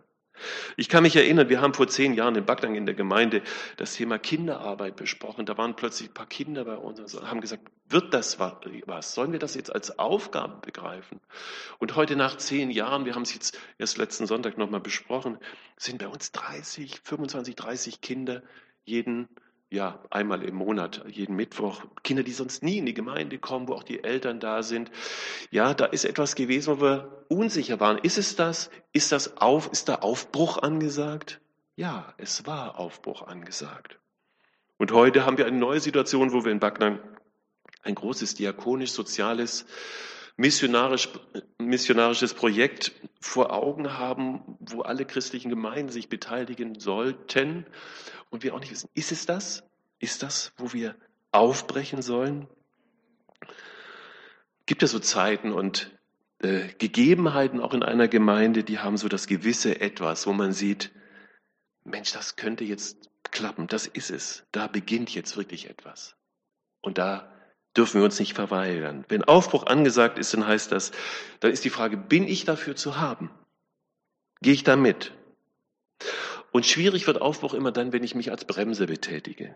Ich 0.77 0.89
kann 0.89 1.03
mich 1.03 1.17
erinnern, 1.17 1.49
wir 1.49 1.61
haben 1.61 1.75
vor 1.75 1.89
zehn 1.89 2.15
Jahren 2.15 2.35
in 2.37 2.45
Backnang 2.45 2.75
in 2.75 2.87
der 2.87 2.95
Gemeinde 2.95 3.43
das 3.77 3.95
Thema 3.95 4.19
Kinderarbeit 4.19 4.97
besprochen. 4.97 5.47
Da 5.47 5.57
waren 5.59 5.77
plötzlich 5.77 6.11
ein 6.11 6.15
paar 6.15 6.29
Kinder 6.29 6.65
bei 6.65 6.77
uns 6.77 7.15
und 7.15 7.31
haben 7.31 7.41
gesagt, 7.41 7.63
wird 7.89 8.15
das 8.15 8.39
was? 8.39 9.15
Sollen 9.15 9.33
wir 9.33 9.39
das 9.39 9.55
jetzt 9.55 9.75
als 9.75 9.99
Aufgabe 9.99 10.61
begreifen? 10.61 11.21
Und 11.79 11.97
heute 11.97 12.17
nach 12.17 12.37
zehn 12.37 12.71
Jahren, 12.71 13.05
wir 13.05 13.15
haben 13.15 13.23
es 13.23 13.35
jetzt 13.35 13.59
erst 13.79 13.99
letzten 13.99 14.27
Sonntag 14.27 14.59
nochmal 14.59 14.81
besprochen, 14.81 15.39
sind 15.77 15.99
bei 15.99 16.09
uns 16.09 16.33
30, 16.33 17.01
25, 17.03 17.57
30 17.57 18.01
Kinder 18.01 18.43
jeden 18.85 19.29
ja, 19.71 20.01
einmal 20.11 20.43
im 20.43 20.57
Monat, 20.57 21.05
jeden 21.07 21.37
Mittwoch, 21.37 21.85
Kinder, 22.03 22.25
die 22.25 22.33
sonst 22.33 22.63
nie 22.63 22.79
in 22.79 22.87
die 22.87 22.95
Gemeinde 22.95 23.39
kommen, 23.39 23.69
wo 23.69 23.75
auch 23.75 23.85
die 23.85 24.03
Eltern 24.03 24.41
da 24.41 24.65
sind. 24.65 24.91
Ja, 25.53 25.75
da 25.75 25.87
ist 25.87 26.05
etwas 26.05 26.35
gewesen, 26.35 26.77
wo 26.77 26.83
wir 26.83 27.25
unsicher 27.29 27.79
waren. 27.79 27.99
Ist 27.99 28.19
es 28.19 28.35
das? 28.35 28.71
Ist 28.93 29.13
das 29.13 29.37
auf, 29.37 29.71
ist 29.71 29.89
da 29.89 29.97
Aufbruch 29.97 30.59
angesagt? 30.59 31.41
Ja, 31.77 32.13
es 32.19 32.47
war 32.47 32.81
Aufbruch 32.81 33.23
angesagt. 33.23 34.01
Und 34.77 34.91
heute 34.91 35.25
haben 35.25 35.39
wir 35.39 35.47
eine 35.47 35.57
neue 35.57 35.81
Situation, 35.81 36.33
wo 36.33 36.45
wir 36.45 36.51
in 36.51 36.59
Backnang 36.59 36.99
ein 37.83 37.95
großes 37.95 38.35
diakonisch-soziales, 38.35 39.67
missionarisch, 40.41 41.11
missionarisches 41.59 42.33
Projekt 42.33 42.93
vor 43.21 43.53
Augen 43.53 43.99
haben, 43.99 44.57
wo 44.59 44.81
alle 44.81 45.05
christlichen 45.05 45.51
Gemeinden 45.51 45.93
sich 45.93 46.09
beteiligen 46.09 46.81
sollten 46.81 47.67
und 48.31 48.43
wir 48.43 48.55
auch 48.55 48.61
nicht 48.61 48.71
wissen, 48.71 48.89
ist 48.95 49.13
es 49.13 49.27
das? 49.27 49.63
Ist 49.99 50.23
das, 50.23 50.55
wo 50.57 50.73
wir 50.73 50.97
aufbrechen 51.31 52.01
sollen? 52.01 52.49
Gibt 54.65 54.83
es 54.83 54.93
so 54.93 54.99
Zeiten 54.99 55.53
und 55.53 55.91
äh, 56.39 56.69
Gegebenheiten 56.79 57.61
auch 57.61 57.75
in 57.75 57.83
einer 57.83 58.09
Gemeinde, 58.09 58.65
die 58.65 58.79
haben 58.79 58.97
so 58.97 59.09
das 59.09 59.27
gewisse 59.27 59.79
Etwas, 59.83 60.27
wo 60.27 60.33
man 60.33 60.53
sieht, 60.53 60.91
Mensch, 61.85 62.13
das 62.13 62.37
könnte 62.37 62.65
jetzt 62.65 63.11
klappen, 63.31 63.67
das 63.67 63.87
ist 63.87 64.11
es. 64.11 64.47
Da 64.53 64.69
beginnt 64.69 65.15
jetzt 65.15 65.37
wirklich 65.37 65.69
etwas. 65.69 66.17
Und 66.81 66.97
da 66.97 67.31
dürfen 67.77 68.01
wir 68.01 68.05
uns 68.05 68.19
nicht 68.19 68.35
verweigern. 68.35 69.05
Wenn 69.09 69.25
Aufbruch 69.25 69.67
angesagt 69.67 70.19
ist, 70.19 70.35
dann 70.35 70.47
heißt 70.47 70.73
das, 70.73 70.93
dann 71.41 71.53
ist 71.53 71.65
die 71.65 71.71
Frage, 71.71 71.97
bin 71.97 72.27
ich 72.27 72.45
dafür 72.45 72.77
zu 72.77 72.99
haben? 72.99 73.31
Gehe 74.43 74.55
ich 74.55 74.65
da 74.65 74.77
mit? 74.77 75.13
Und 76.53 76.67
schwierig 76.67 77.07
wird 77.07 77.21
Aufbruch 77.21 77.55
immer 77.55 77.73
dann, 77.73 77.93
wenn 77.93 78.03
ich 78.03 78.15
mich 78.15 78.31
als 78.31 78.45
Bremse 78.45 78.87
betätige, 78.87 79.55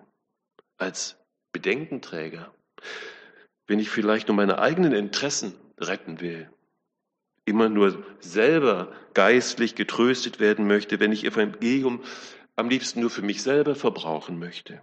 als 0.77 1.17
Bedenkenträger, 1.53 2.53
wenn 3.67 3.79
ich 3.79 3.91
vielleicht 3.91 4.29
nur 4.29 4.37
meine 4.37 4.59
eigenen 4.59 4.93
Interessen 4.93 5.55
retten 5.79 6.21
will, 6.21 6.51
immer 7.45 7.69
nur 7.69 8.05
selber 8.21 8.93
geistlich 9.13 9.75
getröstet 9.75 10.41
werden 10.41 10.67
möchte, 10.67 11.01
wenn 11.01 11.13
ich 11.13 11.25
Evangelium 11.25 12.03
am 12.57 12.69
liebsten 12.69 13.01
nur 13.01 13.11
für 13.11 13.23
mich 13.23 13.43
selber 13.43 13.75
verbrauchen 13.75 14.39
möchte, 14.39 14.81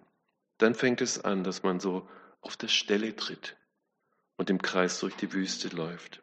dann 0.57 0.75
fängt 0.75 1.01
es 1.01 1.23
an, 1.23 1.43
dass 1.43 1.63
man 1.63 1.79
so 1.79 2.07
auf 2.41 2.57
der 2.57 2.67
Stelle 2.67 3.15
tritt 3.15 3.57
und 4.37 4.49
im 4.49 4.61
Kreis 4.61 4.99
durch 4.99 5.15
die 5.15 5.31
Wüste 5.33 5.69
läuft. 5.69 6.21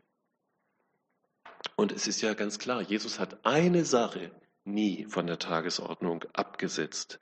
Und 1.77 1.93
es 1.93 2.07
ist 2.07 2.21
ja 2.21 2.35
ganz 2.35 2.59
klar, 2.59 2.83
Jesus 2.83 3.19
hat 3.19 3.45
eine 3.47 3.85
Sache 3.85 4.31
nie 4.65 5.07
von 5.07 5.27
der 5.27 5.39
Tagesordnung 5.39 6.25
abgesetzt. 6.33 7.19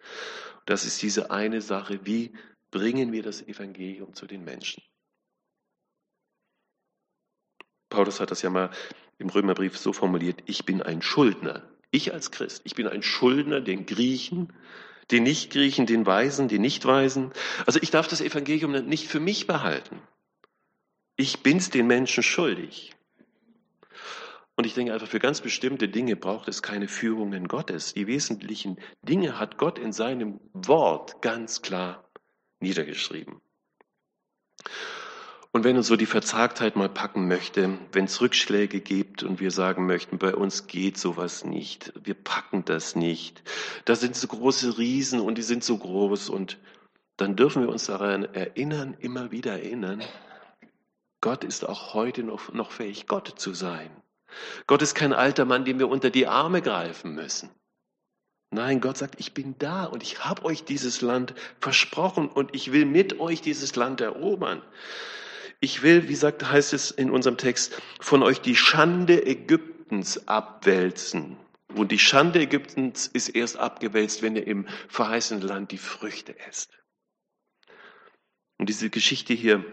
Das 0.64 0.84
ist 0.84 1.00
diese 1.02 1.30
eine 1.30 1.60
Sache, 1.60 2.04
wie 2.04 2.34
bringen 2.70 3.12
wir 3.12 3.22
das 3.22 3.42
Evangelium 3.42 4.14
zu 4.14 4.26
den 4.26 4.44
Menschen? 4.44 4.82
Paulus 7.88 8.20
hat 8.20 8.30
das 8.30 8.42
ja 8.42 8.50
mal 8.50 8.70
im 9.18 9.30
Römerbrief 9.30 9.78
so 9.78 9.92
formuliert, 9.92 10.42
ich 10.46 10.64
bin 10.64 10.82
ein 10.82 11.02
Schuldner. 11.02 11.62
Ich 11.90 12.12
als 12.12 12.30
Christ, 12.30 12.62
ich 12.64 12.74
bin 12.74 12.88
ein 12.88 13.02
Schuldner 13.02 13.60
den 13.60 13.86
Griechen, 13.86 14.52
den 15.10 15.22
Nicht-Griechen, 15.22 15.86
den 15.86 16.06
Weisen, 16.06 16.48
den 16.48 16.62
Nicht-Weisen. 16.62 17.32
Also 17.66 17.80
ich 17.82 17.90
darf 17.90 18.08
das 18.08 18.20
Evangelium 18.20 18.72
nicht 18.86 19.08
für 19.08 19.20
mich 19.20 19.46
behalten. 19.46 20.00
Ich 21.16 21.42
bin's 21.42 21.70
den 21.70 21.86
Menschen 21.86 22.22
schuldig. 22.22 22.94
Und 24.56 24.64
ich 24.64 24.74
denke 24.74 24.94
einfach, 24.94 25.08
für 25.08 25.18
ganz 25.18 25.42
bestimmte 25.42 25.88
Dinge 25.88 26.16
braucht 26.16 26.48
es 26.48 26.62
keine 26.62 26.88
Führungen 26.88 27.46
Gottes. 27.46 27.92
Die 27.92 28.06
wesentlichen 28.06 28.80
Dinge 29.02 29.38
hat 29.38 29.58
Gott 29.58 29.78
in 29.78 29.92
seinem 29.92 30.40
Wort 30.54 31.20
ganz 31.20 31.60
klar 31.60 32.10
niedergeschrieben. 32.60 33.40
Und 35.52 35.64
wenn 35.64 35.76
uns 35.76 35.86
so 35.86 35.96
die 35.96 36.06
Verzagtheit 36.06 36.76
mal 36.76 36.88
packen 36.88 37.28
möchte, 37.28 37.78
wenn 37.92 38.04
es 38.04 38.20
Rückschläge 38.20 38.80
gibt 38.80 39.22
und 39.22 39.40
wir 39.40 39.50
sagen 39.50 39.86
möchten, 39.86 40.18
bei 40.18 40.34
uns 40.34 40.66
geht 40.66 40.98
sowas 40.98 41.44
nicht, 41.44 41.92
wir 42.02 42.14
packen 42.14 42.64
das 42.64 42.94
nicht, 42.94 43.42
da 43.84 43.94
sind 43.94 44.16
so 44.16 44.26
große 44.26 44.76
Riesen 44.76 45.20
und 45.20 45.38
die 45.38 45.42
sind 45.42 45.64
so 45.64 45.78
groß 45.78 46.28
und 46.28 46.58
dann 47.16 47.36
dürfen 47.36 47.62
wir 47.62 47.70
uns 47.70 47.86
daran 47.86 48.24
erinnern, 48.24 48.96
immer 49.00 49.30
wieder 49.30 49.52
erinnern, 49.52 50.02
Gott 51.22 51.44
ist 51.44 51.66
auch 51.66 51.94
heute 51.94 52.22
noch, 52.22 52.52
noch 52.52 52.70
fähig, 52.70 53.06
Gott 53.06 53.32
zu 53.36 53.54
sein. 53.54 53.90
Gott 54.66 54.82
ist 54.82 54.94
kein 54.94 55.12
alter 55.12 55.44
Mann, 55.44 55.64
dem 55.64 55.78
wir 55.78 55.88
unter 55.88 56.10
die 56.10 56.26
Arme 56.26 56.60
greifen 56.60 57.14
müssen. 57.14 57.50
Nein, 58.50 58.80
Gott 58.80 58.98
sagt, 58.98 59.18
ich 59.18 59.34
bin 59.34 59.56
da 59.58 59.84
und 59.84 60.02
ich 60.02 60.24
habe 60.24 60.44
euch 60.44 60.64
dieses 60.64 61.00
Land 61.00 61.34
versprochen 61.58 62.28
und 62.28 62.54
ich 62.54 62.72
will 62.72 62.84
mit 62.84 63.18
euch 63.18 63.40
dieses 63.40 63.74
Land 63.76 64.00
erobern. 64.00 64.62
Ich 65.60 65.82
will, 65.82 66.08
wie 66.08 66.14
sagt, 66.14 66.48
heißt 66.48 66.72
es 66.72 66.90
in 66.90 67.10
unserem 67.10 67.38
Text, 67.38 67.80
von 68.00 68.22
euch 68.22 68.40
die 68.40 68.56
Schande 68.56 69.26
Ägyptens 69.26 70.28
abwälzen. 70.28 71.36
Und 71.74 71.92
die 71.92 71.98
Schande 71.98 72.40
Ägyptens 72.40 73.06
ist 73.06 73.28
erst 73.28 73.56
abgewälzt, 73.56 74.22
wenn 74.22 74.36
ihr 74.36 74.46
im 74.46 74.66
verheißenen 74.88 75.42
Land 75.42 75.72
die 75.72 75.78
Früchte 75.78 76.38
esst. 76.40 76.78
Und 78.58 78.68
diese 78.68 78.90
Geschichte 78.90 79.34
hier 79.34 79.64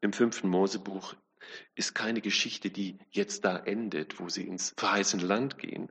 im 0.00 0.12
fünften 0.12 0.48
Mosebuch 0.48 1.14
ist 1.74 1.94
keine 1.94 2.20
Geschichte, 2.20 2.70
die 2.70 2.98
jetzt 3.10 3.44
da 3.44 3.56
endet, 3.56 4.20
wo 4.20 4.28
sie 4.28 4.46
ins 4.46 4.74
verheißene 4.76 5.24
Land 5.24 5.58
gehen, 5.58 5.90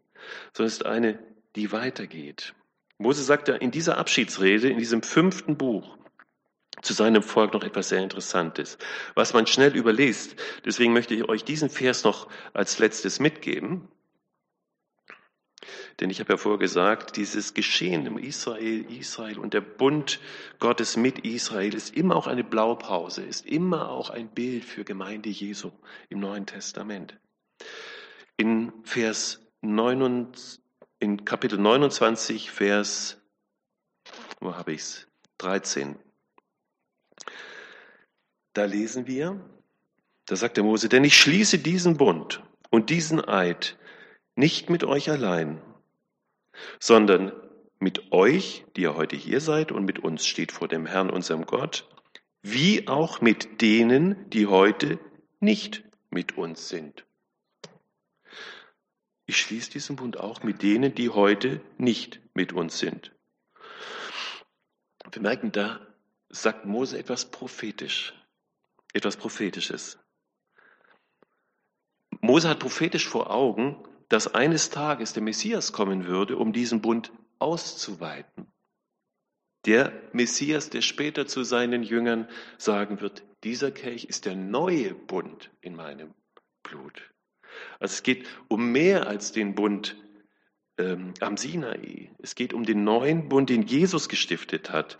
sondern 0.54 0.67
ist 0.67 0.86
eine, 0.86 1.20
die 1.56 1.72
weitergeht. 1.72 2.54
Mose 2.98 3.24
sagt 3.24 3.48
ja 3.48 3.56
in 3.56 3.72
dieser 3.72 3.98
Abschiedsrede, 3.98 4.70
in 4.70 4.78
diesem 4.78 5.04
fünften 5.04 5.58
Buch, 5.58 5.98
zu 6.82 6.94
seinem 6.94 7.24
Volk 7.24 7.54
noch 7.54 7.63
etwas 7.63 7.90
sehr 7.90 8.02
Interessantes, 8.02 8.78
was 9.16 9.34
man 9.34 9.48
schnell 9.48 9.76
überliest. 9.76 10.36
Deswegen 10.66 10.94
möchte 10.94 11.13
ich 11.13 11.28
euch 11.28 11.44
diesen 11.44 11.70
Vers 11.70 12.04
noch 12.04 12.28
als 12.54 12.80
letztes 12.80 13.20
mitgeben. 13.20 13.88
Denn 16.00 16.12
ich 16.12 16.20
habe 16.20 16.34
ja 16.34 16.38
vorher 16.38 16.60
gesagt, 16.60 17.18
dieses 17.18 17.56
Geschehen 17.56 18.06
im 18.06 18.20
Israel, 18.20 18.86
Israel 18.92 19.40
und 19.40 19.54
der 19.54 19.62
Bund 19.62 20.20
Gottes 20.60 20.96
mit 20.96 21.20
Israel 21.26 21.74
ist 21.74 21.96
immer 21.96 22.16
auch 22.16 22.28
eine 22.28 22.44
Blaupause, 22.44 23.24
ist 23.24 23.46
immer 23.46 23.90
auch 23.90 24.12
ein 24.12 24.30
Bild 24.30 24.63
für 24.63 24.84
Gemeinde 24.84 25.30
Jesu 25.30 25.72
im 26.10 26.20
Neuen 26.20 26.46
Testament. 26.46 27.18
In 28.38 28.72
Vers 28.84 29.42
9, 29.62 30.28
in 31.00 31.26
Kapitel 31.26 31.58
29, 31.58 32.52
Vers 32.52 33.20
Wo 34.40 34.56
habe 34.56 34.74
ich 34.74 34.82
es? 34.82 35.08
13. 35.40 35.98
Da 38.58 38.65
lesen 38.65 39.06
wir, 39.06 39.39
da 40.26 40.36
sagt 40.36 40.58
der 40.58 40.63
Mose, 40.63 40.89
denn 40.89 41.04
ich 41.04 41.15
schließe 41.15 41.60
diesen 41.60 41.98
Bund 41.98 42.41
und 42.72 42.89
diesen 42.89 43.24
Eid 43.24 43.78
nicht 44.36 44.72
mit 44.72 44.84
euch 44.84 45.12
allein, 45.12 45.62
sondern 46.80 47.32
mit 47.78 48.12
euch, 48.12 48.65
die 48.76 48.82
ihr 48.82 48.96
heute 48.96 49.15
hier 49.15 49.41
seid 49.41 49.72
und 49.72 49.86
mit 49.86 50.00
uns 50.00 50.26
steht 50.26 50.52
vor 50.52 50.67
dem 50.67 50.88
Herrn, 50.88 51.12
unserem 51.12 51.46
Gott, 51.46 51.88
wie 52.41 52.88
auch 52.88 53.22
mit 53.22 53.62
denen, 53.62 54.28
die 54.32 54.48
heute 54.48 54.98
nicht 55.39 55.84
mit 56.10 56.36
uns 56.36 56.67
sind. 56.67 57.06
Ich 59.28 59.38
schließe 59.38 59.70
diesen 59.70 59.98
Bund 59.98 60.20
auch 60.20 60.41
mit 60.41 60.63
denen, 60.63 60.96
die 60.96 61.12
heute 61.12 61.62
nicht 61.78 62.22
mit 62.34 62.54
uns 62.54 62.80
sind. 62.80 63.12
Wir 65.12 65.22
merken, 65.22 65.52
da 65.52 65.80
sagt 66.30 66.65
Mose 66.65 66.98
etwas 66.98 67.30
prophetisch 67.30 68.15
etwas 68.93 69.17
Prophetisches. 69.17 70.00
Mose 72.21 72.50
hat 72.50 72.60
prophetisch 72.60 73.08
vor 73.08 73.32
Augen, 73.32 73.84
dass 74.10 74.34
eines 74.34 74.69
Tages 74.69 75.13
der 75.13 75.23
Messias 75.23 75.73
kommen 75.73 76.08
würde, 76.08 76.38
um 76.38 76.54
diesen 76.54 76.82
Bund 76.82 77.12
auszuweiten. 77.39 78.47
Der 79.65 79.91
Messias, 80.13 80.69
der 80.69 80.82
später 80.82 81.28
zu 81.28 81.43
seinen 81.43 81.84
Jüngern 81.84 82.30
sagen 82.58 83.02
wird, 83.02 83.23
dieser 83.43 83.71
Kelch 83.71 84.06
ist 84.06 84.26
der 84.26 84.36
neue 84.36 84.93
Bund 84.93 85.52
in 85.62 85.76
meinem 85.76 86.13
Blut. 86.63 87.12
Also 87.80 87.93
es 87.93 88.04
geht 88.04 88.28
um 88.47 88.71
mehr 88.71 89.08
als 89.08 89.32
den 89.32 89.56
Bund 89.56 89.97
ähm, 90.78 91.13
am 91.19 91.38
Sinai. 91.38 92.12
Es 92.19 92.36
geht 92.36 92.54
um 92.54 92.63
den 92.63 92.84
neuen 92.84 93.30
Bund, 93.30 93.50
den 93.50 93.63
Jesus 93.63 94.10
gestiftet 94.10 94.71
hat. 94.71 94.97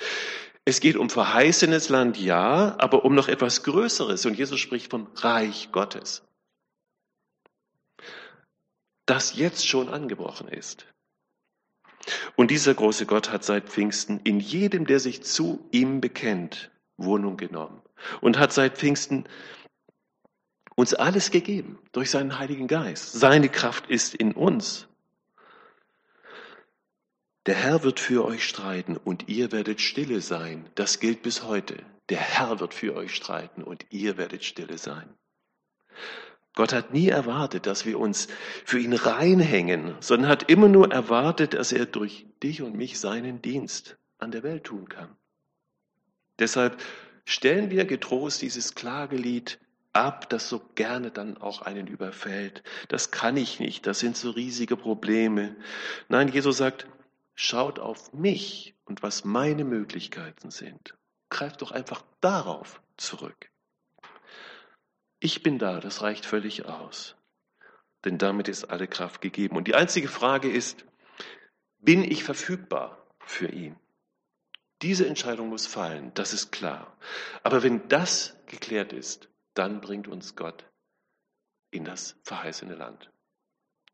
Es 0.68 0.82
geht 0.82 0.98
um 0.98 1.10
verheißenes 1.10 1.88
Land, 1.88 2.18
ja, 2.18 2.76
aber 2.78 3.06
um 3.06 3.16
noch 3.16 3.30
etwas 3.30 3.64
Größeres. 3.64 4.26
Und 4.26 4.38
Jesus 4.38 4.60
spricht 4.60 4.92
vom 4.92 5.08
Reich 5.16 5.72
Gottes, 5.72 6.24
das 9.06 9.38
jetzt 9.38 9.66
schon 9.66 9.88
angebrochen 9.88 10.50
ist. 10.50 10.86
Und 12.36 12.52
dieser 12.52 12.74
große 12.74 13.06
Gott 13.06 13.32
hat 13.32 13.46
seit 13.46 13.70
Pfingsten 13.70 14.20
in 14.26 14.42
jedem, 14.42 14.86
der 14.86 15.00
sich 15.00 15.24
zu 15.24 15.66
ihm 15.72 16.02
bekennt, 16.02 16.70
Wohnung 16.98 17.38
genommen 17.38 17.82
und 18.20 18.38
hat 18.38 18.52
seit 18.52 18.78
Pfingsten 18.78 19.24
uns 20.76 20.94
alles 20.94 21.32
gegeben 21.32 21.80
durch 21.94 22.12
seinen 22.12 22.40
Heiligen 22.40 22.68
Geist. 22.68 23.14
Seine 23.14 23.48
Kraft 23.48 23.88
ist 23.88 24.16
in 24.16 24.34
uns. 24.34 24.90
Der 27.48 27.56
Herr 27.56 27.84
wird 27.84 28.02
für 28.02 28.26
euch 28.26 28.44
streiten 28.44 28.98
und 28.98 29.30
ihr 29.30 29.54
werdet 29.54 29.80
stille 29.80 30.20
sein. 30.20 30.70
Das 30.76 31.00
gilt 31.00 31.22
bis 31.22 31.44
heute. 31.44 31.78
Der 32.10 32.20
Herr 32.20 32.60
wird 32.60 32.74
für 32.74 32.94
euch 32.94 33.16
streiten 33.16 33.64
und 33.64 33.86
ihr 33.90 34.18
werdet 34.18 34.44
stille 34.44 34.78
sein. 34.78 35.10
Gott 36.56 36.74
hat 36.74 36.92
nie 36.92 37.08
erwartet, 37.08 37.66
dass 37.66 37.86
wir 37.86 38.00
uns 38.00 38.28
für 38.66 38.80
ihn 38.80 38.94
reinhängen, 38.94 39.96
sondern 40.02 40.30
hat 40.30 40.50
immer 40.50 40.68
nur 40.68 40.92
erwartet, 40.92 41.54
dass 41.54 41.72
er 41.72 41.86
durch 41.86 42.26
dich 42.44 42.62
und 42.64 42.76
mich 42.76 43.00
seinen 43.00 43.42
Dienst 43.42 43.98
an 44.18 44.32
der 44.32 44.44
Welt 44.44 44.66
tun 44.66 44.90
kann. 44.90 45.16
Deshalb 46.40 46.82
stellen 47.24 47.70
wir 47.70 47.86
getrost 47.86 48.42
dieses 48.42 48.76
Klagelied 48.76 49.58
ab, 49.94 50.30
das 50.30 50.50
so 50.50 50.62
gerne 50.76 51.12
dann 51.12 51.38
auch 51.38 51.62
einen 51.62 51.88
überfällt. 51.88 52.64
Das 52.90 53.12
kann 53.12 53.38
ich 53.38 53.60
nicht, 53.62 53.88
das 53.88 54.00
sind 54.00 54.18
so 54.18 54.32
riesige 54.32 54.76
Probleme. 54.76 55.56
Nein, 56.10 56.28
Jesus 56.28 56.58
sagt, 56.58 56.88
Schaut 57.40 57.78
auf 57.78 58.14
mich 58.14 58.74
und 58.86 59.04
was 59.04 59.24
meine 59.24 59.64
Möglichkeiten 59.64 60.50
sind. 60.50 60.98
Greift 61.30 61.62
doch 61.62 61.70
einfach 61.70 62.04
darauf 62.20 62.82
zurück. 62.98 63.52
Ich 65.20 65.44
bin 65.44 65.60
da, 65.60 65.80
das 65.80 66.02
reicht 66.02 66.26
völlig 66.26 66.66
aus. 66.66 67.16
Denn 68.06 68.18
damit 68.18 68.48
ist 68.48 68.66
alle 68.66 68.88
Kraft 68.88 69.22
gegeben. 69.22 69.56
Und 69.56 69.68
die 69.68 69.76
einzige 69.76 70.08
Frage 70.08 70.50
ist, 70.50 70.84
bin 71.78 72.04
ich 72.04 72.24
verfügbar 72.24 73.06
für 73.20 73.50
ihn? 73.50 73.76
Diese 74.82 75.08
Entscheidung 75.08 75.50
muss 75.50 75.68
fallen, 75.68 76.12
das 76.16 76.34
ist 76.34 76.52
klar. 76.52 76.98
Aber 77.44 77.62
wenn 77.62 77.88
das 77.88 78.36
geklärt 78.48 78.94
ist, 78.94 79.30
dann 79.54 79.80
bringt 79.80 80.08
uns 80.08 80.36
Gott 80.36 80.66
in 81.70 81.86
das 81.86 82.16
verheißene 82.24 82.74
Land. 82.74 83.12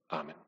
Amen. 0.08 0.43